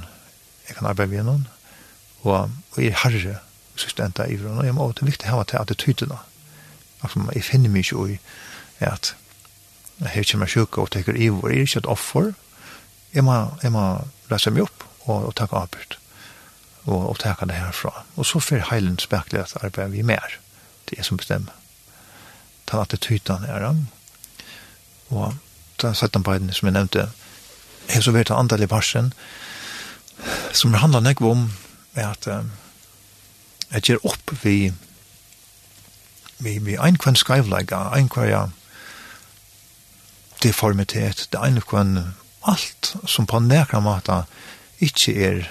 jeg 0.67 0.75
kan 0.75 0.89
arbeide 0.89 1.11
ved 1.11 1.23
noen, 1.29 1.47
og, 2.23 2.49
og 2.71 2.81
jeg 2.81 2.89
er 2.89 3.01
herre, 3.03 3.37
sørste 3.79 4.03
enda 4.03 4.25
i 4.25 4.39
vrona, 4.41 4.65
jeg 4.65 4.75
må, 4.75 4.89
det 4.91 5.05
er 5.05 5.11
viktig 5.11 5.29
å 5.29 5.37
ha 5.37 5.45
til 5.45 5.61
attitydene, 5.61 6.17
altså, 7.03 7.29
jeg 7.35 7.45
finner 7.45 7.69
mye 7.69 8.05
i 8.09 8.19
at 8.89 9.13
ikke 10.15 10.39
meg 10.39 10.49
sjuka 10.49 10.81
og 10.81 10.91
tenker 10.95 11.15
i, 11.15 11.27
hvor 11.29 11.51
jeg 11.51 11.61
er 11.61 11.69
ikke 11.69 11.83
et 11.83 11.91
offer, 11.91 12.33
jeg 13.13 13.23
må, 13.25 13.35
jeg 13.63 13.71
må 13.73 13.85
lese 14.29 14.51
meg 14.53 14.67
opp 14.67 14.85
og, 15.07 15.29
og 15.29 15.33
takke 15.35 15.57
arbeid 15.57 15.97
og, 16.85 17.09
og 17.11 17.19
takke 17.21 17.47
det 17.49 17.57
herfra. 17.59 18.03
Og 18.15 18.25
så 18.25 18.41
får 18.41 18.69
heilen 18.71 18.99
spekler 19.01 19.43
at 19.43 19.57
arbeider 19.63 19.93
vi 19.93 20.05
mer. 20.05 20.39
Det 20.89 20.99
er 20.99 21.05
som 21.07 21.17
bestemmer. 21.17 21.53
Ta 22.69 22.81
attityden 22.81 23.45
er 23.45 23.65
han. 23.65 23.87
Og 25.09 25.35
da 25.81 25.93
satt 25.93 26.15
han 26.15 26.25
på 26.25 26.37
en 26.37 26.53
som 26.53 26.69
jeg 26.69 26.77
nevnte, 26.77 27.09
jeg 27.89 28.05
så 28.05 28.13
vet 28.13 28.31
andre 28.31 28.63
i 28.63 28.69
parsen, 28.69 29.13
som 30.53 30.73
handler 30.73 31.01
nekve 31.01 31.31
om 31.31 31.47
er 31.95 32.11
at 32.11 32.27
um, 32.27 32.51
jeg 33.71 33.81
gjør 33.81 34.05
opp 34.11 34.33
vi 34.43 34.73
vi, 36.39 36.57
vi 36.59 36.75
ein 36.77 36.93
einkvann 36.93 37.17
skreivlegger, 37.19 37.91
einkvann 37.95 38.29
ja, 38.29 38.43
deformitet, 40.43 41.27
det 41.31 41.39
ein 41.41 41.59
kvann 41.61 42.13
alt 42.49 42.95
som 43.07 43.27
på 43.29 43.39
nekra 43.43 43.81
mata 43.83 44.23
ikkje 44.83 45.15
er 45.27 45.49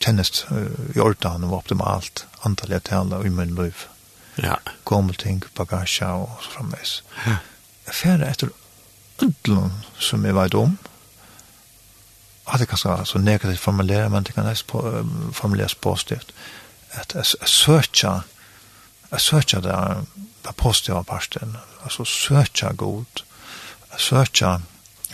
kjennest 0.00 0.44
uh, 0.50 0.68
i 0.94 1.00
ordan 1.00 1.44
og 1.48 1.58
optimalt 1.60 2.24
antall 2.46 2.76
jeg 2.76 2.86
tala 2.88 3.20
i 3.24 3.32
min 3.32 3.54
liv. 3.56 3.86
Ja. 4.40 4.56
Gommel 4.88 5.18
ting, 5.20 5.42
bagasja 5.56 6.14
og 6.22 6.38
så 6.44 6.54
framvis. 6.56 7.00
Ja. 7.26 7.40
Jeg 7.88 7.98
færre 7.98 8.30
etter 8.30 8.54
ødlen 9.20 9.82
som 10.00 10.24
jeg 10.24 10.36
veit 10.36 10.56
om, 10.56 10.78
at 12.50 12.62
det 12.62 12.68
kan 12.70 12.80
skal 12.80 13.06
så 13.06 13.18
negativt 13.18 13.60
formulere, 13.60 14.08
men 14.10 14.24
det 14.24 14.34
kan 14.34 14.48
nesten 14.48 14.70
på, 14.72 14.80
uh, 14.80 15.32
formuleres 15.36 15.74
positivt, 15.74 16.32
at 16.90 17.14
jeg, 17.14 17.24
jeg 17.40 17.48
søker 17.48 18.22
jeg 19.10 19.20
søker 19.20 19.60
det, 19.60 20.06
det 20.46 20.56
positive 20.56 21.04
parten, 21.04 21.56
altså 21.82 22.04
søker 22.04 22.72
god, 22.72 23.24
jeg 23.92 24.00
søker 24.00 24.60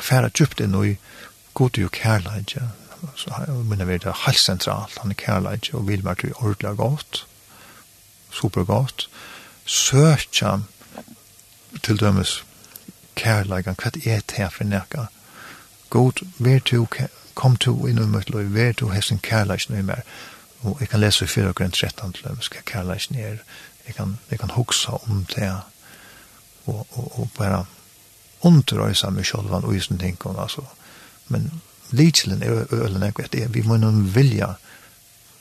færa 0.01 0.29
djupt 0.29 0.61
inn 0.61 0.75
i 0.85 0.97
god 1.55 1.79
og 1.85 1.91
kærleid, 1.91 2.57
ja. 2.57 2.69
Så 3.17 3.31
vi 3.69 3.77
det 3.77 4.05
er 4.05 4.27
helt 4.27 4.39
sentralt, 4.39 4.99
han 4.99 5.11
er 5.11 5.15
kærleid, 5.15 5.75
og 5.75 5.89
vil 5.89 6.05
være 6.05 6.15
til 6.15 6.33
ordelig 6.37 6.77
godt, 6.77 7.27
super 8.31 8.65
godt, 8.65 9.09
søkja 9.65 10.59
til 11.83 12.01
dømes 12.01 12.45
kærleid, 13.17 13.65
hva 13.65 13.87
er 13.87 14.21
det 14.21 14.37
her 14.37 14.49
for 14.49 14.65
nekka? 14.65 15.07
God, 15.91 16.25
vær 16.39 16.59
til, 16.59 16.87
kom 17.35 17.57
du 17.57 17.87
inn 17.87 17.99
i 17.99 18.07
mitt 18.07 18.31
liv, 18.31 18.55
vær 18.55 18.73
du 18.73 18.89
hessen 18.89 19.19
kærleik 19.19 19.71
nu 19.71 19.83
mer, 19.83 20.03
og 20.61 20.77
jeg 20.81 20.89
kan 20.89 21.01
lese 21.01 21.25
i 21.25 21.29
4 21.29 21.53
grunn 21.53 21.71
13 21.71 22.13
til 22.13 22.25
dømes 22.25 22.49
hva 22.49 22.65
kærleik 22.67 23.11
er, 23.11 23.39
jeg 23.87 23.95
kan, 23.95 24.19
jeg 24.31 24.39
kan 24.39 24.51
huksa 24.51 24.93
om 24.93 25.27
det, 25.37 25.53
og, 26.67 26.87
og, 26.91 27.21
og 27.21 27.31
bare 27.39 27.65
underrøysa 28.45 29.11
meg 29.11 29.27
sjølvan 29.27 29.65
og 29.65 29.77
isen 29.77 29.99
tinkon, 29.99 30.39
altså. 30.39 30.65
Men 31.29 31.51
lidselen 31.91 32.43
er 32.43 32.67
ølen 32.75 33.03
jeg 33.03 33.33
det 33.33 33.43
er 33.43 33.49
Vi 33.49 33.63
må 33.63 33.77
noen 33.77 34.15
vilja 34.15 34.55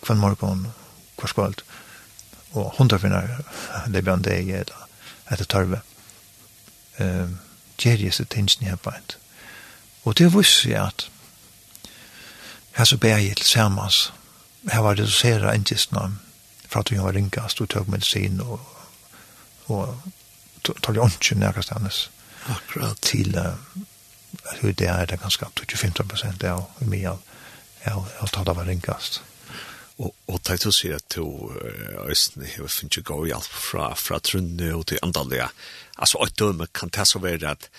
kvann 0.06 0.22
morgon, 0.22 0.68
hver 1.18 1.28
skvalt, 1.28 1.64
og 2.54 2.72
hundra 2.78 2.98
hundrafinnar 2.98 3.42
det 3.92 4.04
bjørn 4.06 4.24
det 4.24 4.38
jeg 4.38 4.60
er 4.60 4.70
da, 4.70 4.86
etter 5.32 5.46
tørve. 5.46 5.82
Gjer 7.78 8.04
jeg 8.06 8.14
seg 8.14 8.30
tingsen 8.30 8.68
jeg 8.68 8.80
beint. 8.80 9.18
Og 10.06 10.18
det 10.18 10.30
visste 10.34 10.70
jeg 10.70 10.82
at 10.86 11.10
her 12.76 12.86
så 12.86 12.98
ber 12.98 13.18
jeg 13.18 13.38
til 13.40 13.48
samans, 13.48 14.14
her 14.72 14.82
var 14.82 14.96
det 14.96 15.08
så 15.08 15.20
sera 15.20 15.54
engjistna, 15.56 16.10
for 16.68 16.80
at 16.80 16.92
vi 16.92 17.00
var 17.00 17.16
ringast 17.16 17.62
og 17.62 17.70
tøk 17.70 17.88
medisin 17.88 18.42
og, 18.42 18.60
og 19.68 19.96
tar 20.84 20.98
jo 20.98 21.06
ikke 21.08 21.40
nærkast 21.40 21.74
hennes 21.74 22.10
akkurat 22.52 23.02
til 23.02 23.38
hur 24.60 24.74
det 24.74 24.90
er 24.92 25.06
det 25.10 25.22
ganske 25.22 25.46
25 25.46 26.08
prosent 26.08 26.44
av 26.44 26.68
mye 26.86 27.10
av, 27.10 27.24
av, 27.92 28.12
av 28.22 28.34
tatt 28.34 28.52
av 28.52 28.62
ringast. 28.68 29.22
Og, 29.96 30.12
og 30.28 30.42
takk 30.44 30.60
til 30.60 30.72
å 30.72 30.76
si 30.76 30.92
at 30.92 31.06
du 31.16 31.24
Øysten 32.04 32.44
har 32.44 32.72
finnet 32.72 33.06
gå 33.08 33.22
hjelp 33.30 33.60
fra, 33.68 33.94
fra 33.96 34.20
Trunne 34.20 34.74
og 34.76 34.90
til 34.92 35.00
Andalia. 35.06 35.48
Altså, 35.96 36.20
et 36.26 36.36
døme 36.40 36.68
kan 36.76 36.92
det 36.92 37.08
så 37.08 37.22
være 37.24 37.56
at 37.56 37.70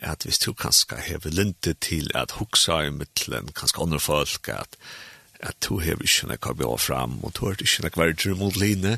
at 0.00 0.24
hvis 0.24 0.38
du 0.38 0.52
kanskje 0.56 0.96
har 0.96 1.26
lintet 1.28 1.80
til 1.84 2.10
at 2.14 2.38
huksa 2.40 2.78
i 2.86 2.90
mittelen, 2.90 3.50
kanskje 3.52 3.82
andre 3.82 4.00
folk, 4.00 4.48
at, 4.48 4.78
at 5.40 5.56
du 5.68 5.80
har 5.80 6.00
ikke 6.00 6.30
noe 6.30 6.52
å 6.52 6.56
bli 6.56 6.70
fram, 6.80 7.18
og 7.24 7.34
du 7.36 7.44
har 7.46 7.60
ikke 7.60 7.84
noe 7.84 8.08
å 8.32 8.38
mot 8.40 8.56
line, 8.56 8.96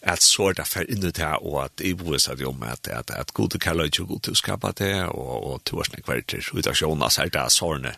at 0.00 0.22
sorda 0.24 0.64
fer 0.64 0.88
inn 0.88 1.04
i 1.04 1.12
det, 1.12 1.32
og 1.44 1.58
at 1.66 1.82
jeg 1.84 1.98
bor 2.00 2.16
at 2.16 2.44
om 2.46 2.62
at, 2.64 2.88
at, 2.88 3.10
at 3.10 3.34
gode 3.36 3.58
kaller 3.60 3.90
ikke 3.90 4.06
god 4.08 4.20
til 4.24 4.32
å 4.36 4.40
skapa 4.40 4.72
det, 4.78 4.94
og, 5.12 5.34
og 5.50 5.64
tuarsne 5.68 6.00
kvarter, 6.00 6.44
ut 6.54 6.66
av 6.66 6.78
sjåna, 6.78 7.10
så 7.10 7.26
er 7.26 7.34
det 7.34 7.46
sårne 7.52 7.94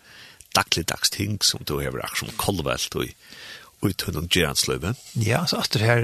dagligdags 0.57 1.11
ting 1.11 1.39
som 1.45 1.63
du 1.65 1.79
har 1.79 1.95
vært 1.95 2.19
som 2.19 2.33
kolvelt 2.37 2.97
og 2.99 3.13
ut 3.83 4.03
hundom 4.07 4.27
geransløyve. 4.29 4.95
Ja, 5.15 5.45
så 5.47 5.63
at 5.63 5.73
det 5.75 5.87
her 5.87 6.03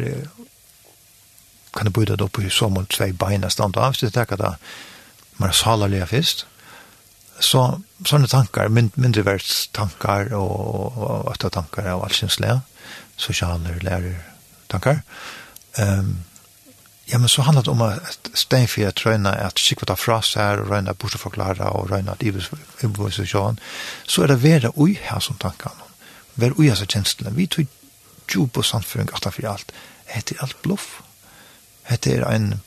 kan 1.75 1.87
du 1.87 1.93
bøyda 1.95 2.17
det 2.17 2.27
opp 2.27 2.39
i 2.41 2.51
så 2.51 2.71
og 2.71 2.89
tvei 2.91 3.13
beina 3.13 3.51
stand 3.51 3.77
og 3.77 3.99
du 4.01 4.09
tenker 4.11 4.41
at 4.43 4.63
man 5.39 5.53
salar 5.53 5.91
lia 5.91 6.07
fyrst, 6.07 6.47
så 7.39 7.79
sånne 8.07 8.27
tankar, 8.27 8.71
mind, 8.71 8.97
mindre 8.99 9.23
verds 9.27 9.69
tankar 9.75 10.33
og, 10.35 10.97
og, 10.99 11.29
og 11.29 11.53
tankar 11.55 11.93
og 11.95 12.09
allsynslega, 12.09 12.61
sosialer, 13.19 13.79
lærer 13.87 14.17
tankar, 14.71 15.05
og 15.05 15.48
Um, 15.79 16.25
ja, 17.05 17.19
men 17.19 17.29
så 17.29 17.43
handlar 17.43 17.63
det 17.63 17.71
om 17.71 17.83
att 17.83 18.31
stenfira 18.35 18.93
tröjna 18.93 19.35
att 19.35 19.59
skicka 19.59 19.87
ta 19.87 19.97
fras 19.97 20.37
här 20.37 20.61
och 20.61 20.69
röjna 20.69 20.95
bort 20.95 21.15
och 21.15 21.21
förklara 21.21 21.71
och 21.71 21.91
röjna 21.91 22.13
att 22.13 22.23
ibuvisation. 22.83 23.61
Så 24.07 24.23
är 24.23 24.29
det 24.29 24.37
vera 24.37 24.73
oj 24.75 25.01
här 25.03 25.21
som 25.21 25.37
tankar 25.37 25.71
om. 25.71 25.89
Vera 26.35 26.55
oj 26.57 26.69
här 26.69 26.87
känslan. 26.87 27.35
Vi 27.35 27.47
tog 27.47 27.67
ju 28.35 28.49
på 28.49 28.63
samföring 28.63 29.09
att 29.13 29.35
för 29.35 29.45
allt. 29.47 29.73
Det 30.07 30.33
är 30.33 30.43
allt 30.43 30.63
bluff. 30.63 31.03
Det 31.89 32.07
är 32.07 32.23
en, 32.23 32.61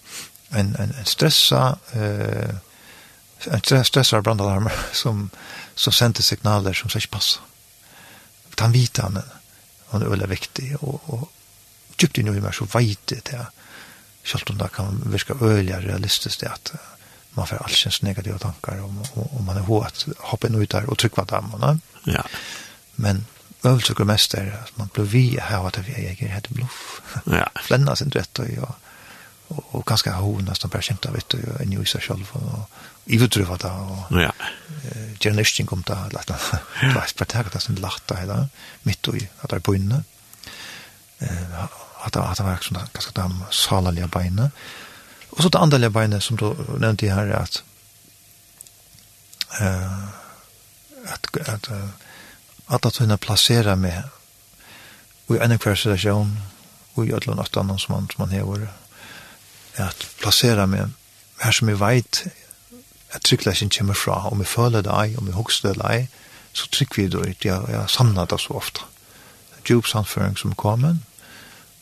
en, 0.49 0.75
en, 0.75 0.93
en 0.99 1.05
stressa 1.05 1.77
eh, 1.91 2.55
en 3.47 3.85
stressar 3.85 4.21
brandalarm 4.21 4.69
som, 4.91 5.29
som 5.75 5.93
sender 5.93 6.21
signaler 6.21 6.73
som 6.73 6.89
så 6.89 6.97
inte 6.97 7.07
passa. 7.07 7.39
Den 8.55 8.71
vitan, 8.71 9.21
hon 9.85 10.01
är 10.01 10.05
väldigt 10.05 10.29
viktig 10.29 10.75
och, 10.83 11.01
och 11.05 11.31
djupt 12.01 12.21
inn 12.21 12.31
i 12.31 12.39
meg 12.39 12.55
så 12.57 12.67
veit 12.73 13.01
det 13.11 13.23
til 13.31 13.45
selv 14.23 14.53
om 14.53 14.57
det 14.57 14.69
kan 14.75 15.01
virke 15.09 15.37
øyelig 15.41 15.79
realistisk 15.85 16.41
det 16.41 16.51
at 16.51 16.73
man 17.37 17.47
får 17.47 17.63
alls 17.63 17.79
kjens 17.79 18.01
negative 18.03 18.39
tankar 18.43 18.81
om, 18.83 18.97
og, 19.15 19.29
og 19.37 19.43
man 19.47 19.57
er 19.57 19.67
hod 19.67 19.87
at 19.87 20.05
hoppa 20.31 20.49
inn 20.49 20.59
ut 20.59 20.71
der 20.71 20.89
og 20.91 20.99
trykva 20.99 21.25
dem 21.29 21.53
ja. 22.07 22.23
men 22.95 23.25
øvelser 23.63 24.03
mest 24.03 24.33
er 24.33 24.51
at 24.57 24.77
man 24.77 24.89
blir 24.93 25.05
vi 25.05 25.25
her 25.39 25.67
at 25.67 25.79
vi 25.87 25.93
er 25.95 26.15
jeg 26.15 26.31
heter 26.33 26.53
bluff 26.53 27.01
ja. 27.27 27.45
flenna 27.67 27.95
sin 27.95 28.11
rett 28.15 28.39
og, 28.39 28.49
og, 28.57 28.75
og, 29.49 29.75
og 29.75 29.85
ganske 29.85 30.11
ha 30.11 30.21
hod 30.21 30.43
nesten 30.47 30.69
bare 30.69 30.85
kjent 30.85 31.05
av 31.07 31.15
vitt 31.15 31.37
og 31.37 31.61
en 31.61 31.75
jo 31.77 31.85
i 31.85 31.91
seg 31.93 32.03
selv 32.09 32.33
og 32.39 32.65
i 33.07 33.15
ivertruva 33.15 33.57
da 33.61 33.71
og 33.81 34.17
ja. 34.21 34.31
uh, 34.31 35.07
gjerne 35.19 35.39
nysting 35.41 35.71
om 35.73 35.85
det 35.87 35.97
eller 36.09 36.27
det 36.29 36.95
var 36.95 37.15
bare 37.17 37.31
tega 37.35 37.53
det 37.53 37.63
som 37.63 37.79
lagt 37.79 38.09
da 38.09 38.19
hele 38.19 38.41
midt 38.83 39.07
og 39.07 39.21
i 39.21 39.23
at 39.41 39.49
det 39.49 39.61
er 39.61 39.65
bøyne 39.69 40.03
uh, 41.21 41.63
att 42.01 42.15
att 42.15 42.37
det 42.37 42.43
var 42.43 42.53
också 42.53 42.73
ganske 42.73 43.11
de 43.13 43.43
salalige 43.51 44.07
benen. 44.07 44.51
Och 45.29 45.43
så 45.43 45.49
det 45.49 45.57
andliga 45.57 45.89
benen 45.89 46.21
som 46.21 46.37
då 46.37 46.55
nevnte 46.79 47.07
her, 47.07 47.15
här 47.15 47.27
är 47.27 47.33
att 47.33 47.63
at, 51.05 51.37
att 51.37 51.49
att 51.49 51.69
att 52.65 52.85
att 52.85 52.97
kunna 52.97 53.17
placera 53.17 53.75
mig 53.75 54.03
i 55.29 55.37
en 55.37 55.51
hver 55.51 55.75
situasjon, 55.75 56.39
och 56.93 57.05
i 57.05 57.13
alla 57.13 57.35
något 57.35 57.53
som 57.53 57.67
man 57.67 57.79
som 57.79 58.15
man 58.17 58.29
hever, 58.29 58.67
att 59.75 60.07
placera 60.19 60.65
mig 60.65 60.81
här 61.37 61.51
som 61.51 61.69
är 61.69 61.73
vet 61.73 62.23
att 63.11 63.21
tryggleisen 63.23 63.69
kommer 63.69 63.93
fra, 63.93 64.15
om 64.15 64.39
vi 64.39 64.45
føler 64.45 64.81
det 64.81 64.89
ei, 64.89 65.17
om 65.17 65.25
vi 65.25 65.31
hokser 65.31 65.73
det 65.73 65.89
ei, 65.93 66.07
så 66.53 66.67
trygg 66.67 66.97
vi 66.97 67.07
det, 67.07 67.45
jeg, 67.45 67.63
jeg 67.69 67.89
samler 67.89 68.25
det 68.25 68.39
så 68.39 68.53
ofte. 68.53 68.81
Djup 69.65 69.87
samføring 69.87 70.37
som 70.37 70.55
kommer, 70.55 70.97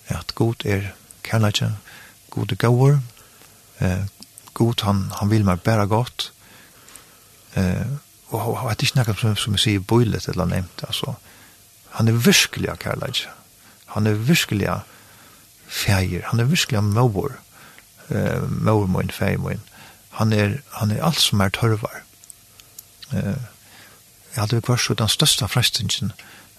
at 0.09 0.35
god 0.35 0.65
er 0.65 0.91
kærleikje, 1.23 1.71
god 2.29 2.51
er 2.51 2.55
gåur, 2.55 2.99
eh, 3.79 4.05
god 4.53 4.83
han, 4.83 5.11
han 5.19 5.29
vil 5.29 5.45
meg 5.45 5.61
bæra 5.61 5.85
godt, 5.85 6.31
eh, 7.55 7.85
og 8.29 8.57
han 8.59 8.69
er 8.69 8.83
ikke 8.83 8.97
nekka 8.97 9.13
som 9.17 9.35
som 9.35 9.53
jeg 9.57 9.59
sier 9.59 9.79
boilet 9.79 10.27
eller 10.27 10.45
nevnt, 10.45 10.83
altså, 10.87 11.13
han 11.97 12.07
er 12.07 12.11
virkelig 12.11 12.77
kærleikje, 12.79 13.29
han 13.85 14.07
er 14.07 14.13
virkelig 14.13 14.69
feir, 15.67 16.21
han 16.25 16.39
er 16.39 16.43
virkelig 16.43 16.83
mor, 16.83 17.31
eh, 18.09 18.41
mor 18.49 18.85
min, 18.87 19.11
feir 19.11 19.37
min, 19.37 19.61
han 20.09 20.33
er, 20.33 20.57
han 20.71 20.91
er 20.91 21.03
alt 21.05 21.21
som 21.21 21.39
er 21.39 21.49
tørvar. 21.49 22.01
Eh, 23.13 23.39
jeg 24.35 24.41
hadde 24.43 24.61
vært 24.67 24.81
så 24.83 24.93
den 24.93 25.09
største 25.09 25.47
frestingen 25.47 26.11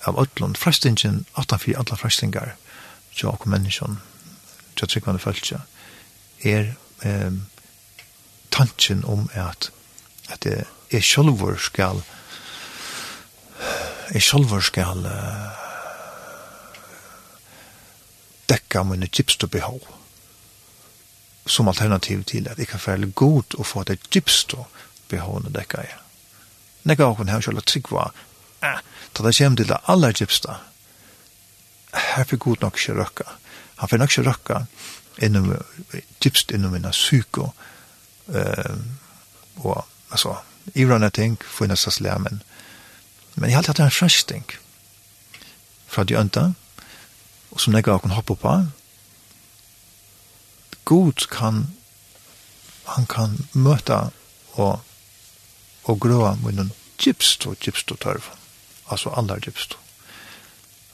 av 0.07 0.19
Øtlund, 0.19 0.57
frestingen 0.57 1.27
8-4 1.39 1.79
alle 1.79 1.97
frestingar, 1.97 2.55
tjokk 3.15 3.47
menneskjon, 3.47 3.99
tjokk 4.77 4.91
tryggvande 4.91 5.23
følelse, 5.23 5.61
er 6.45 6.73
eh, 7.05 7.33
tanken 8.51 9.05
om 9.05 9.29
at 9.35 9.71
at 10.31 10.43
det 10.47 10.65
er 10.91 11.03
sjálfur 11.05 11.59
skal 11.59 12.03
er 14.11 14.23
sjálfur 14.23 14.63
skal 14.65 15.07
uh, 15.07 15.51
dekka 18.51 18.83
mine 18.87 19.09
gypste 19.11 19.47
behov 19.51 19.81
som 21.47 21.69
alternativ 21.71 22.25
til 22.31 22.49
at 22.51 22.59
jeg 22.59 22.69
kan 22.71 22.83
fære 22.83 23.11
god 23.15 23.59
og 23.59 23.67
få 23.67 23.85
det 23.85 23.99
gypste 24.11 24.65
behovene 25.11 25.51
dekka 25.55 25.83
jeg. 25.83 25.97
Nekka 26.87 27.09
åkken 27.11 27.31
her 27.31 27.43
sjølver 27.43 27.67
tryggva 27.67 28.11
eh, 28.63 28.83
ta 29.15 29.25
det 29.27 29.35
kjem 29.35 29.57
til 29.59 29.71
det 29.71 29.81
aller 29.91 30.15
gypsta, 30.15 30.61
her 31.93 32.25
fikk 32.25 32.45
god 32.47 32.65
nok 32.65 32.79
ikke 32.79 32.99
røkka. 32.99 33.27
Han 33.81 33.89
fikk 33.89 34.03
nok 34.03 34.11
ikke 34.11 34.27
røkka 34.29 34.61
innom, 35.21 35.53
dypst 36.25 36.51
innom 36.55 36.73
minna 36.73 36.93
psyko, 36.95 37.51
uh, 38.29 38.77
og 39.57 39.87
altså, 40.11 40.37
ivrande 40.75 41.11
ting, 41.11 41.39
for 41.45 41.65
innast 41.65 41.91
slea, 41.93 42.19
men, 42.19 42.43
men 43.35 43.51
jeg 43.51 43.57
har 43.57 43.63
alltid 43.63 43.75
hatt 43.75 43.87
en 43.87 43.99
fresh 43.99 44.27
ting, 44.27 44.47
fra 45.91 46.05
de 46.05 46.17
ønta, 46.19 46.53
og 47.51 47.61
som 47.61 47.75
jeg 47.75 47.85
kan 47.85 48.15
hoppe 48.15 48.37
på, 48.39 48.55
god 50.85 51.27
kan, 51.31 51.65
han 52.85 53.07
kan 53.07 53.37
møte 53.53 53.99
og, 54.59 54.81
og 55.85 56.01
grøa 56.01 56.35
med 56.43 56.57
noen 56.59 56.73
gypst 57.01 57.47
og 57.47 57.59
gypst 57.63 57.93
og 57.95 58.01
tørv, 58.03 58.31
altså 58.91 59.13
andre 59.17 59.39
gypst. 59.43 59.77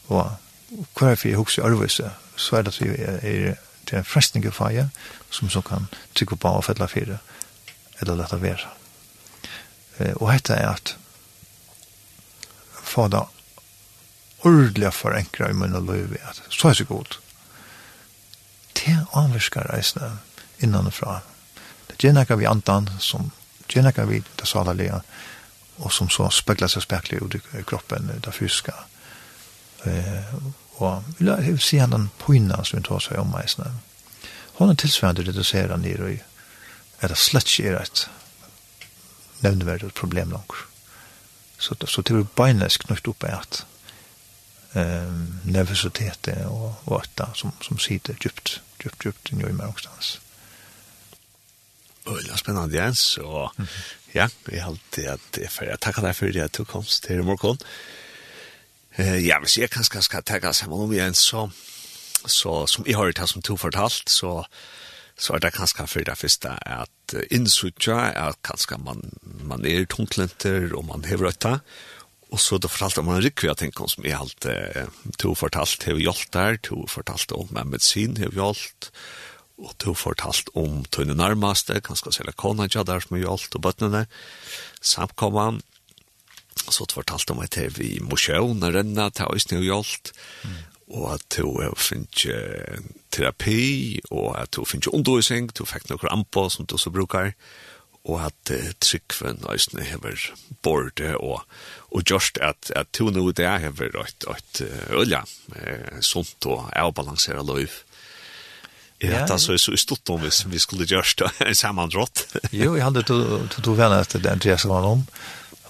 Og 0.08 0.30
hvorfor 0.68 1.28
jeg 1.28 1.38
husker 1.38 1.64
arvelse, 1.64 2.10
så 2.36 2.56
er 2.56 2.66
det 2.66 2.74
at 2.74 2.80
vi 2.82 2.94
er 2.98 3.54
til 3.86 3.98
en 3.98 4.04
frestning 4.04 4.46
av 4.46 4.56
feie, 4.56 4.88
som 5.30 5.50
så 5.50 5.62
kan 5.62 5.86
trykke 6.14 6.38
på 6.42 6.50
og 6.58 6.64
fedle 6.66 6.88
fire, 6.90 7.18
eller 8.00 8.18
lette 8.18 8.40
være. 8.42 8.72
Og 10.20 10.32
dette 10.32 10.54
er 10.54 10.74
at 10.74 10.96
få 12.86 13.08
det 13.08 13.22
ordelig 14.46 14.92
forenkret 14.94 15.50
i 15.50 15.56
munnen 15.56 15.78
og 15.80 15.88
løyve, 15.90 16.18
at 16.28 16.42
så 16.50 16.68
er 16.68 16.78
det 16.78 16.88
godt. 16.88 17.20
Det 18.76 18.98
anvirker 19.16 19.70
reisene 19.72 20.18
innanfra. 20.62 21.20
Det 21.88 21.98
gjennekker 22.02 22.36
vi 22.36 22.46
andan, 22.46 22.90
som 22.98 23.30
gjennekker 23.72 24.06
vi 24.06 24.22
det 24.38 24.48
salalige, 24.48 25.00
og 25.78 25.92
som 25.92 26.10
så 26.10 26.28
spekler 26.32 26.70
seg 26.72 26.84
spekler 26.84 27.24
ut 27.24 27.34
i 27.36 27.64
kroppen, 27.66 28.10
det 28.24 28.34
fysiske, 28.34 28.72
og 30.76 31.04
jeg 31.20 31.52
vil 31.52 31.60
si 31.60 31.78
han 31.80 31.94
den 31.94 32.10
poina 32.18 32.62
som 32.64 32.78
vi 32.78 32.84
tar 32.84 33.00
seg 33.00 33.20
om 33.20 33.30
meisene. 33.32 33.70
Hon 34.58 34.72
er 34.72 34.78
tilsvarende 34.80 35.24
reduserer 35.26 35.76
nere 35.80 36.12
i 36.14 36.18
er 37.04 37.12
det 37.12 37.18
slett 37.20 37.50
ikke 37.52 37.74
er 37.74 37.82
et 37.82 38.06
nevneverdig 39.44 39.92
problem 39.94 40.32
langt. 40.32 40.54
Så, 41.58 41.76
så 41.86 42.02
det 42.02 42.14
blir 42.14 42.28
beinlesk 42.36 42.86
knytt 42.86 43.08
opp 43.08 43.24
at 43.28 43.64
um, 44.76 45.40
nervositetet 45.44 46.44
og, 46.48 46.74
og 46.86 47.02
at 47.02 47.36
som, 47.36 47.52
som 47.64 47.80
sitter 47.80 48.16
djupt, 48.20 48.60
djupt, 48.82 49.04
djupt 49.04 49.32
i 49.32 49.40
meg 49.40 49.66
også. 49.68 50.20
Øyla 52.06 52.36
spennende, 52.38 52.76
Jens, 52.76 53.18
og 53.18 53.52
mm 53.56 53.64
-hmm. 53.64 53.94
ja, 54.14 54.28
vi 54.46 54.58
har 54.58 54.70
alltid 54.70 55.06
at 55.06 55.20
jeg, 55.36 55.50
jeg 55.60 55.80
takker 55.80 56.02
deg 56.02 56.16
for 56.16 56.44
at 56.44 56.58
du 56.58 56.64
kom 56.64 56.84
til 57.02 57.24
morgen. 57.24 57.58
Eh, 58.96 59.20
ja, 59.26 59.36
hvis 59.42 59.58
jeg 59.60 59.70
kanskje 59.72 60.02
skal 60.06 60.24
tenke 60.24 60.52
sammen 60.56 60.86
om 60.86 60.92
igjen, 60.94 61.16
så, 61.16 61.46
så 62.24 62.64
som 62.70 62.86
jeg 62.86 62.96
har 62.96 63.10
hørt 63.10 63.20
som 63.28 63.44
to 63.44 63.58
fortalt, 63.60 64.08
så, 64.08 64.38
så 65.16 65.36
er 65.36 65.44
det 65.44 65.52
kanskje 65.56 65.86
for 65.90 66.08
det 66.08 66.16
første 66.16 66.54
at 66.64 67.16
innsutja 67.30 67.98
er 68.08 68.32
at 68.32 68.40
kanskje 68.46 68.80
man, 68.80 69.04
man 69.22 69.68
er 69.68 69.84
tungtlenter 69.84 70.72
og 70.72 70.88
man 70.88 71.04
hever 71.04 71.28
øtta, 71.34 71.58
og 72.32 72.40
så 72.42 72.58
det 72.58 72.72
fortalte 72.72 73.04
man 73.06 73.20
en 73.20 73.24
rikve 73.28 73.50
jeg 73.50 73.60
tenker 73.60 73.84
om 73.84 73.92
som 73.92 74.08
jeg 74.08 74.16
alt 74.16 74.48
eh, 74.50 74.88
to 75.20 75.36
fortalt 75.38 75.84
hever 75.86 76.02
hjalt 76.02 76.32
der, 76.34 76.56
to 76.64 76.86
fortalt 76.90 77.36
om 77.36 77.52
med 77.52 77.76
medisin 77.76 78.16
hever 78.16 78.40
hjalt, 78.40 78.90
og 79.60 79.76
to 79.80 79.92
fortalt 79.96 80.48
om 80.56 80.82
tøyne 80.92 81.14
nærmeste, 81.16 81.78
kanskje 81.84 82.16
selv 82.16 82.36
kona 82.36 82.66
ja 82.72 82.82
der 82.84 83.04
som 83.04 83.16
er 83.16 83.26
hjalt 83.26 83.54
og 83.56 83.62
bøttene, 83.68 84.06
samkommer 84.80 85.60
så 86.64 86.86
det 86.86 86.96
fortalte 86.96 87.34
han 87.34 87.42
meg 87.42 87.52
til 87.54 87.72
vi 87.76 87.90
må 88.02 88.18
sjøvne 88.20 88.72
renne, 88.74 89.10
ta 89.14 89.28
oss 89.30 89.48
nye 89.52 89.64
hjelp, 89.64 90.12
og 90.86 91.06
at 91.16 91.36
du 91.36 91.50
finner 91.80 92.80
terapi, 93.14 94.00
og 94.10 94.36
at 94.38 94.54
du 94.54 94.64
finner 94.68 94.94
undervisning, 94.94 95.50
du 95.54 95.64
fikk 95.66 95.88
noen 95.90 96.04
rampa 96.06 96.46
som 96.52 96.68
du 96.68 96.76
så 96.78 96.92
brukar, 96.94 97.32
og 98.06 98.20
at 98.28 98.52
uh, 98.54 98.68
tryggven 98.80 99.42
øyne 99.50 99.84
hever 99.84 100.28
bordet, 100.62 101.16
og, 101.16 101.42
og 101.90 102.02
just 102.10 102.38
at, 102.38 102.70
at 102.76 102.86
du 102.98 103.10
nå 103.10 103.30
det 103.34 103.48
hever 103.60 103.98
et, 104.04 104.28
et 104.30 104.62
ølja, 104.94 105.24
uh, 105.56 105.98
sunt 106.00 106.46
og 106.46 106.70
avbalansere 106.76 107.42
løyv. 107.46 107.82
Ja, 109.02 109.10
ja, 109.10 109.24
det 109.28 109.34
er 109.34 109.58
så 109.60 109.72
i 109.74 109.76
stort 109.76 110.08
om 110.08 110.22
hvis 110.22 110.46
vi 110.48 110.58
skulle 110.58 110.86
gjøre 110.88 111.18
det 111.18 111.32
en 111.50 111.58
sammandratt. 111.58 112.22
jo, 112.52 112.76
jeg 112.76 112.84
hadde 112.84 113.02
to 113.04 113.18
to 113.52 113.74
venner 113.76 114.00
etter 114.00 114.22
det 114.22 114.30
Andreas 114.32 114.64
var 114.64 114.86
om, 114.88 115.02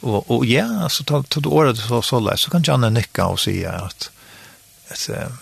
Og, 0.01 0.30
og 0.30 0.47
ja, 0.47 0.88
så 0.88 1.05
ta 1.05 1.22
ta 1.22 1.40
det 1.40 1.49
året 1.49 1.78
så 1.78 2.03
så 2.03 2.20
läs 2.20 2.40
så 2.40 2.51
kan 2.51 2.64
Janne 2.66 2.90
nikke 2.90 3.24
og 3.24 3.38
si 3.40 3.64
at, 3.64 4.11
at 4.88 5.09
att 5.09 5.32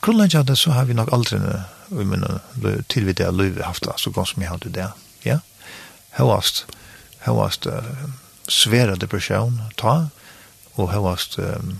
kullen 0.00 0.28
det 0.28 0.56
så 0.56 0.70
har 0.70 0.84
vi 0.84 0.94
nog 0.94 1.12
aldrig 1.12 1.40
vi 1.88 2.04
menar 2.04 2.40
till 2.86 3.04
vid 3.04 3.16
det 3.16 3.30
löv 3.30 3.62
haft 3.62 3.86
så 3.96 4.10
gott 4.10 4.28
som 4.28 4.42
jeg 4.42 4.50
hadde 4.50 4.68
det. 4.68 4.92
Ja. 5.22 5.38
høyast, 6.14 6.64
høyast 7.26 7.66
uh, 7.66 8.10
svære 8.48 8.96
depresjon 9.00 9.60
ta 9.80 10.08
og 10.76 10.92
høyast 10.92 11.38
um, 11.38 11.78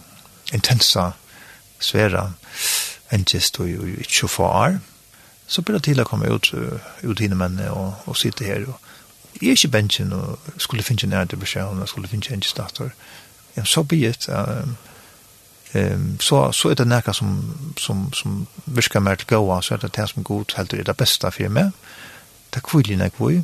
intensa 0.52 1.12
svære 1.78 2.32
engest 3.12 3.60
og 3.60 3.68
ikke 3.68 4.10
ju 4.10 4.20
så 4.20 4.28
far 4.28 4.78
så 5.46 5.62
blir 5.62 5.76
det 5.76 5.84
til 5.84 6.00
å 6.00 6.08
komme 6.08 6.30
ut 6.32 6.54
ut 7.02 7.20
hinner 7.20 7.36
man 7.36 7.60
og 7.68 8.08
och 8.08 8.16
sitta 8.16 8.44
här 8.44 8.68
och 8.68 8.80
jeg 9.42 9.48
er 9.48 9.50
ikke 9.50 9.68
bensjen 9.68 10.12
og 10.12 10.38
skulle 10.58 10.82
finne 10.82 11.02
en 11.02 11.12
ærte 11.12 11.36
beskjeden 11.36 11.82
og 11.82 11.88
skulle 11.88 12.08
finne 12.08 12.32
en 12.32 12.42
stator. 12.42 12.90
Ja, 13.56 13.64
så 13.64 13.82
blir 13.82 14.12
det 14.12 14.28
um, 14.28 14.76
um, 15.74 16.20
så, 16.20 16.52
så 16.52 16.70
er 16.70 16.74
det 16.74 16.86
noe 16.86 17.14
som, 17.14 17.30
som, 17.78 18.12
som 18.12 18.46
virker 18.66 19.00
mer 19.00 19.14
til 19.14 19.26
gåa, 19.26 19.60
så 19.62 19.74
er 19.74 19.82
det 19.82 19.96
det 19.96 20.08
som 20.10 20.24
god 20.24 20.54
helt 20.56 20.72
er 20.72 20.82
det 20.82 20.96
beste 20.96 21.30
for 21.30 21.48
meg. 21.48 21.72
Det 22.50 22.62
er 22.62 22.68
kvillig 22.68 22.98
nek 22.98 23.18
vi. 23.18 23.42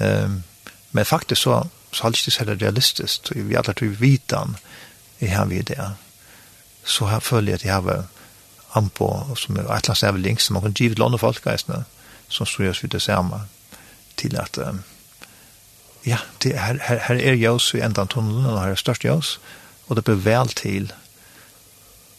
Um, 0.00 0.42
men 0.92 1.04
faktisk 1.04 1.42
så, 1.42 1.62
så 1.92 2.06
er 2.06 2.10
det 2.10 2.26
ikke 2.26 2.38
heller 2.38 2.60
realistisk. 2.62 3.32
Vi 3.34 3.54
er 3.54 3.58
alle 3.58 3.74
tror 3.74 4.00
vitan 4.00 4.56
i 5.20 5.26
her 5.26 5.44
vi 5.44 5.62
det. 5.62 5.92
Så 6.84 7.06
her 7.06 7.18
føler 7.20 7.52
jeg 7.52 7.60
at 7.60 7.64
jeg 7.64 7.74
har 7.74 8.04
anpå, 8.74 9.36
som 9.36 9.56
er 9.56 9.60
et 9.60 9.64
eller 9.64 9.74
annet 9.74 9.96
som 9.96 10.26
er 10.26 10.38
som 10.38 10.54
man 10.54 10.62
kan 10.62 10.72
give 10.72 10.94
til 10.94 11.02
andre 11.02 11.18
folk, 11.18 11.42
som 12.28 12.46
strøs 12.46 12.82
vi 12.82 12.88
det 12.88 13.02
samme 13.02 13.40
til 14.16 14.36
at 14.36 14.58
um, 14.58 14.82
ja, 16.06 16.20
det 16.42 16.54
er, 16.54 16.78
her, 16.86 17.00
her 17.08 17.18
er 17.18 17.34
jøs 17.34 17.72
i 17.74 17.82
enda 17.82 18.06
tunnelen, 18.06 18.46
og 18.46 18.60
her 18.62 18.76
er 18.76 18.80
størst 18.80 19.04
jøs, 19.04 19.36
og 19.88 19.96
det 19.96 20.04
blir 20.06 20.22
vel 20.22 20.48
til, 20.48 20.92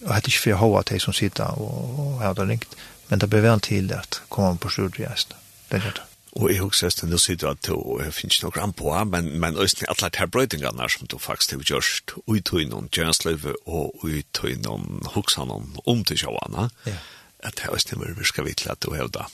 og 0.04 0.10
det 0.10 0.18
er 0.18 0.30
ikke 0.32 0.44
for 0.44 0.74
hva 0.74 0.84
til 0.88 1.02
som 1.02 1.16
sitter 1.16 1.56
og, 1.58 1.96
og 2.04 2.20
har 2.22 2.36
det 2.38 2.50
ringt, 2.50 2.78
men 3.08 3.24
det 3.24 3.30
blir 3.32 3.46
vel 3.46 3.64
til 3.64 3.92
at 3.96 4.22
komme 4.30 4.60
på 4.60 4.70
studiereisen. 4.70 5.34
Det 5.72 5.80
er 5.80 5.92
det. 5.96 6.04
Og 6.38 6.52
jeg 6.52 6.62
husker 6.62 6.92
at 6.92 7.02
du 7.10 7.18
sier 7.18 7.48
at 7.50 7.66
du 7.66 7.78
finnes 8.14 8.38
noe 8.44 8.54
grann 8.54 8.74
på, 8.78 8.92
men, 9.10 9.32
men 9.42 9.58
også 9.58 9.88
alle 9.90 10.10
de 10.12 10.20
her 10.22 10.30
brøydingene 10.30 10.90
som 10.94 11.10
du 11.10 11.18
faktisk 11.18 11.56
har 11.56 11.64
gjort, 11.66 12.14
og 12.28 12.38
i 12.38 12.68
noen 12.70 12.92
tjenestlivet 12.94 13.56
og 13.66 14.06
i 14.06 14.22
noen 14.62 15.02
hoksene 15.16 15.58
om 15.86 16.04
til 16.06 16.22
sjåene, 16.22 16.70
ja. 16.86 17.00
at 17.40 17.58
det 17.58 17.66
er 17.66 17.74
også 17.74 17.96
nivå 17.96 18.14
vi 18.20 18.30
skal 18.30 18.46
vite 18.46 18.70
at 18.70 18.84
du 18.84 18.94
har 18.94 19.10
det. 19.10 19.26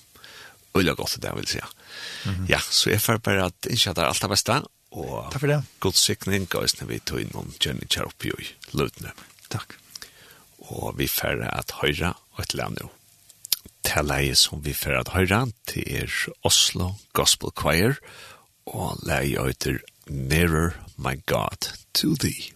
Ulla 0.73 0.95
godt 0.97 1.17
det, 1.21 1.31
vil 1.35 1.49
jeg 1.53 1.67
mm 2.25 2.31
-hmm. 2.31 2.49
Ja, 2.49 2.59
så 2.59 2.89
jeg 2.89 3.01
får 3.01 3.17
bare 3.17 3.45
at 3.45 3.67
ikke 3.69 3.89
at 3.89 3.95
det 3.95 4.03
er 4.03 4.07
alt 4.07 4.21
det 4.21 4.29
beste, 4.29 4.63
og 4.91 5.31
Takk 5.31 5.39
for 5.39 5.47
det. 5.47 5.63
god 5.79 5.93
sikning 5.93 6.47
og 6.55 6.69
sånn 6.69 6.89
vi 6.89 6.99
tog 6.99 7.19
inn 7.19 7.27
innom 7.27 7.53
Jenny 7.59 7.87
Kjærp 7.89 8.25
i 8.25 8.47
løtene. 8.77 9.11
Takk. 9.49 9.77
Og 10.59 10.97
vi 10.97 11.07
får 11.07 11.41
at 11.49 11.71
høyre 11.81 12.13
og 12.33 12.39
et 12.39 12.53
land 12.53 12.77
nå. 12.81 12.91
Til 13.83 14.35
som 14.35 14.63
vi 14.63 14.73
får 14.73 14.99
at 14.99 15.09
høyre 15.09 15.51
til 15.67 15.83
er 15.87 16.11
Oslo 16.43 16.95
Gospel 17.13 17.51
Choir 17.51 17.97
og 18.65 18.99
leie 19.03 19.49
etter 19.49 19.81
Nearer 20.07 20.73
My 20.97 21.19
God 21.25 21.73
to 21.93 22.15
Thee. 22.15 22.53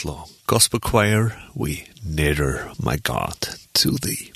Oslo 0.00 0.24
Gospel 0.46 0.80
Choir, 0.80 1.36
we 1.54 1.84
nearer, 2.02 2.72
my 2.82 2.96
God, 2.96 3.36
to 3.74 3.90
thee. 3.98 4.29